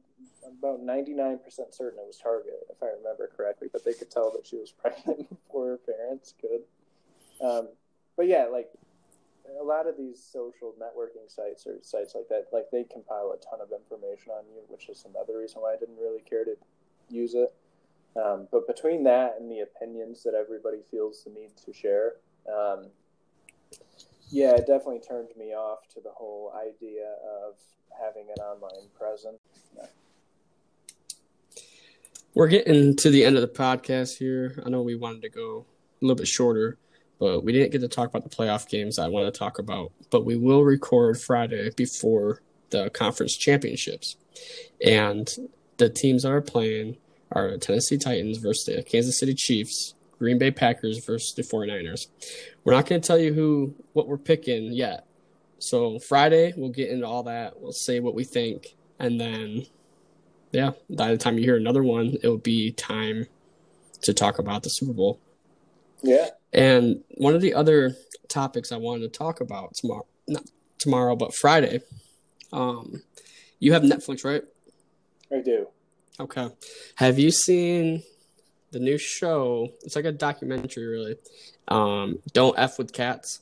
[0.57, 3.67] about ninety nine percent certain it was Target, if I remember correctly.
[3.71, 6.61] But they could tell that she was pregnant before her parents could.
[7.45, 7.69] Um,
[8.15, 8.69] but yeah, like
[9.59, 13.43] a lot of these social networking sites or sites like that, like they compile a
[13.43, 16.55] ton of information on you, which is another reason why I didn't really care to
[17.09, 17.53] use it.
[18.15, 22.13] Um, but between that and the opinions that everybody feels the need to share,
[22.47, 22.87] um,
[24.29, 27.15] yeah, it definitely turned me off to the whole idea
[27.45, 27.55] of
[28.01, 29.39] having an online presence.
[32.33, 34.61] We're getting to the end of the podcast here.
[34.65, 35.65] I know we wanted to go
[36.01, 36.77] a little bit shorter,
[37.17, 39.93] but we didn't get to talk about the playoff games I wanted to talk about.
[40.09, 44.17] But we will record Friday before the conference championships.
[44.85, 45.33] And
[45.77, 46.97] the teams that are playing
[47.31, 52.07] are Tennessee Titans versus the Kansas City Chiefs, Green Bay Packers versus the 49ers.
[52.63, 55.05] We're not going to tell you who what we're picking yet.
[55.59, 57.59] So Friday we'll get into all that.
[57.59, 59.65] We'll say what we think and then
[60.51, 63.25] yeah, by the time you hear another one, it will be time
[64.03, 65.19] to talk about the Super Bowl.
[66.01, 66.29] Yeah.
[66.53, 67.95] And one of the other
[68.29, 70.45] topics I wanted to talk about tomorrow, not
[70.77, 71.81] tomorrow, but Friday.
[72.53, 73.03] Um,
[73.59, 74.43] you have Netflix, right?
[75.31, 75.67] I do.
[76.19, 76.49] Okay.
[76.95, 78.03] Have you seen
[78.75, 79.69] the new show?
[79.83, 81.15] It's like a documentary, really.
[81.69, 83.39] Um, Don't F with Cats.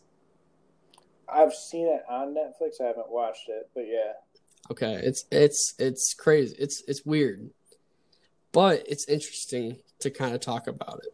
[1.28, 2.80] I've seen it on Netflix.
[2.80, 4.14] I haven't watched it, but yeah.
[4.70, 6.56] Okay, it's it's it's crazy.
[6.60, 7.50] It's it's weird,
[8.52, 11.14] but it's interesting to kind of talk about it.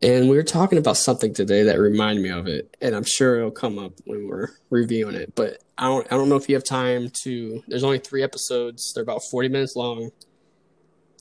[0.00, 3.36] And we were talking about something today that reminded me of it, and I'm sure
[3.36, 5.34] it'll come up when we're reviewing it.
[5.34, 7.64] But I don't I don't know if you have time to.
[7.66, 8.92] There's only three episodes.
[8.94, 10.12] They're about 40 minutes long.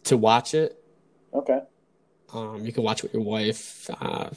[0.04, 0.82] To watch it,
[1.34, 1.60] Okay.
[2.34, 3.90] Um, you can watch it with your wife.
[4.02, 4.30] Uh,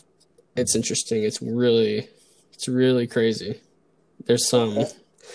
[0.56, 1.22] it's interesting.
[1.22, 2.08] It's really
[2.52, 3.60] it's really crazy.
[4.26, 4.78] There's some.
[4.78, 4.90] Okay.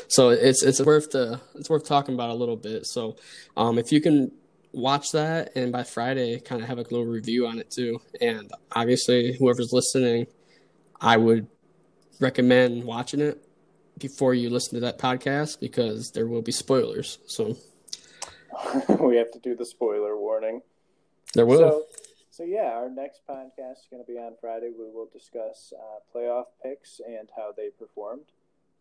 [0.08, 2.86] So it's it's worth the it's worth talking about a little bit.
[2.86, 3.18] So,
[3.56, 4.32] um, if you can
[4.76, 8.02] watch that and by Friday kind of have a little review on it too.
[8.22, 10.28] And obviously, whoever's listening,
[11.00, 11.48] I would
[12.20, 13.42] recommend watching it
[13.98, 17.20] before you listen to that podcast because there will be spoilers.
[17.26, 17.56] So
[19.00, 20.62] we have to do the spoiler warning.
[21.34, 21.58] There will.
[21.58, 21.84] So,
[22.36, 24.70] so yeah, our next podcast is going to be on Friday.
[24.78, 28.26] We will discuss uh, playoff picks and how they performed.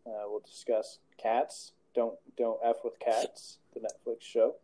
[0.05, 1.71] Uh, we'll discuss cats.
[1.95, 3.59] Don't don't f with cats.
[3.73, 4.55] The Netflix show.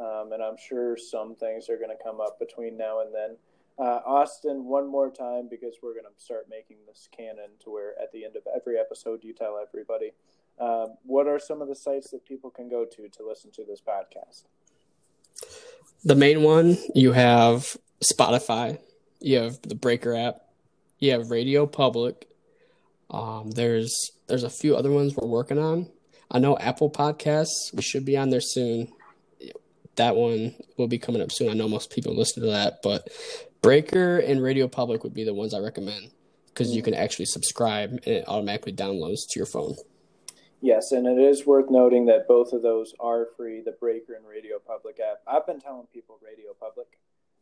[0.00, 3.36] Um, and I'm sure some things are going to come up between now and then.
[3.78, 7.94] Uh, Austin, one more time because we're going to start making this canon to where
[8.02, 10.10] at the end of every episode you tell everybody.
[10.58, 13.64] Um, what are some of the sites that people can go to to listen to
[13.64, 14.42] this podcast?
[16.04, 18.78] The main one you have Spotify,
[19.20, 20.42] you have the Breaker app,
[20.98, 22.28] you have Radio Public.
[23.10, 25.88] Um, there's there's a few other ones we're working on.
[26.30, 27.74] I know Apple Podcasts.
[27.74, 28.88] We should be on there soon
[29.96, 31.50] that one will be coming up soon.
[31.50, 33.08] I know most people listen to that, but
[33.60, 36.10] Breaker and Radio Public would be the ones I recommend
[36.48, 39.76] because you can actually subscribe and it automatically downloads to your phone.
[40.60, 43.62] Yes, and it is worth noting that both of those are free.
[43.62, 45.18] The Breaker and Radio Public app.
[45.26, 46.86] I've been telling people Radio Public,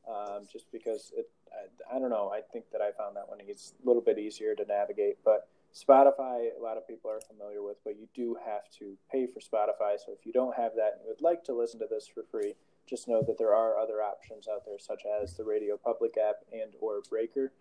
[0.08, 1.28] um, just because it.
[1.50, 2.30] I, I, don't know.
[2.32, 5.48] I think that I found that one is a little bit easier to navigate, but
[5.74, 9.40] Spotify, a lot of people are familiar with, but you do have to pay for
[9.40, 9.98] Spotify.
[9.98, 12.24] So if you don't have that and you would like to listen to this for
[12.30, 12.54] free,
[12.88, 16.36] just know that there are other options out there, such as the Radio Public app
[16.52, 17.52] and or Breaker.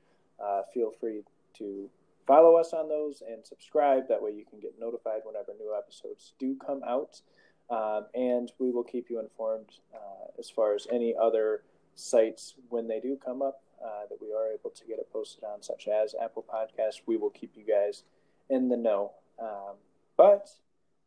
[0.43, 1.23] Uh, feel free
[1.57, 1.89] to
[2.25, 4.07] follow us on those and subscribe.
[4.07, 7.21] That way you can get notified whenever new episodes do come out.
[7.69, 11.61] Um, and we will keep you informed uh, as far as any other
[11.99, 15.43] sites when they do come up uh, that we are able to get it posted
[15.43, 17.01] on, such as Apple Podcasts.
[17.05, 18.03] We will keep you guys
[18.49, 19.11] in the know.
[19.41, 19.75] Um,
[20.17, 20.49] but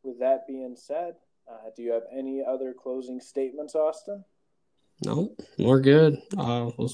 [0.02, 1.16] with that being said,
[1.50, 4.24] uh, do you have any other closing statements, Austin?
[5.04, 6.22] No, we're good.
[6.36, 6.92] Uh, we'll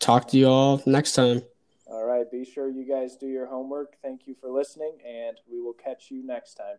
[0.00, 1.42] talk to you all next time.
[1.86, 2.28] All right.
[2.30, 3.96] Be sure you guys do your homework.
[4.02, 6.76] Thank you for listening, and we will catch you next time.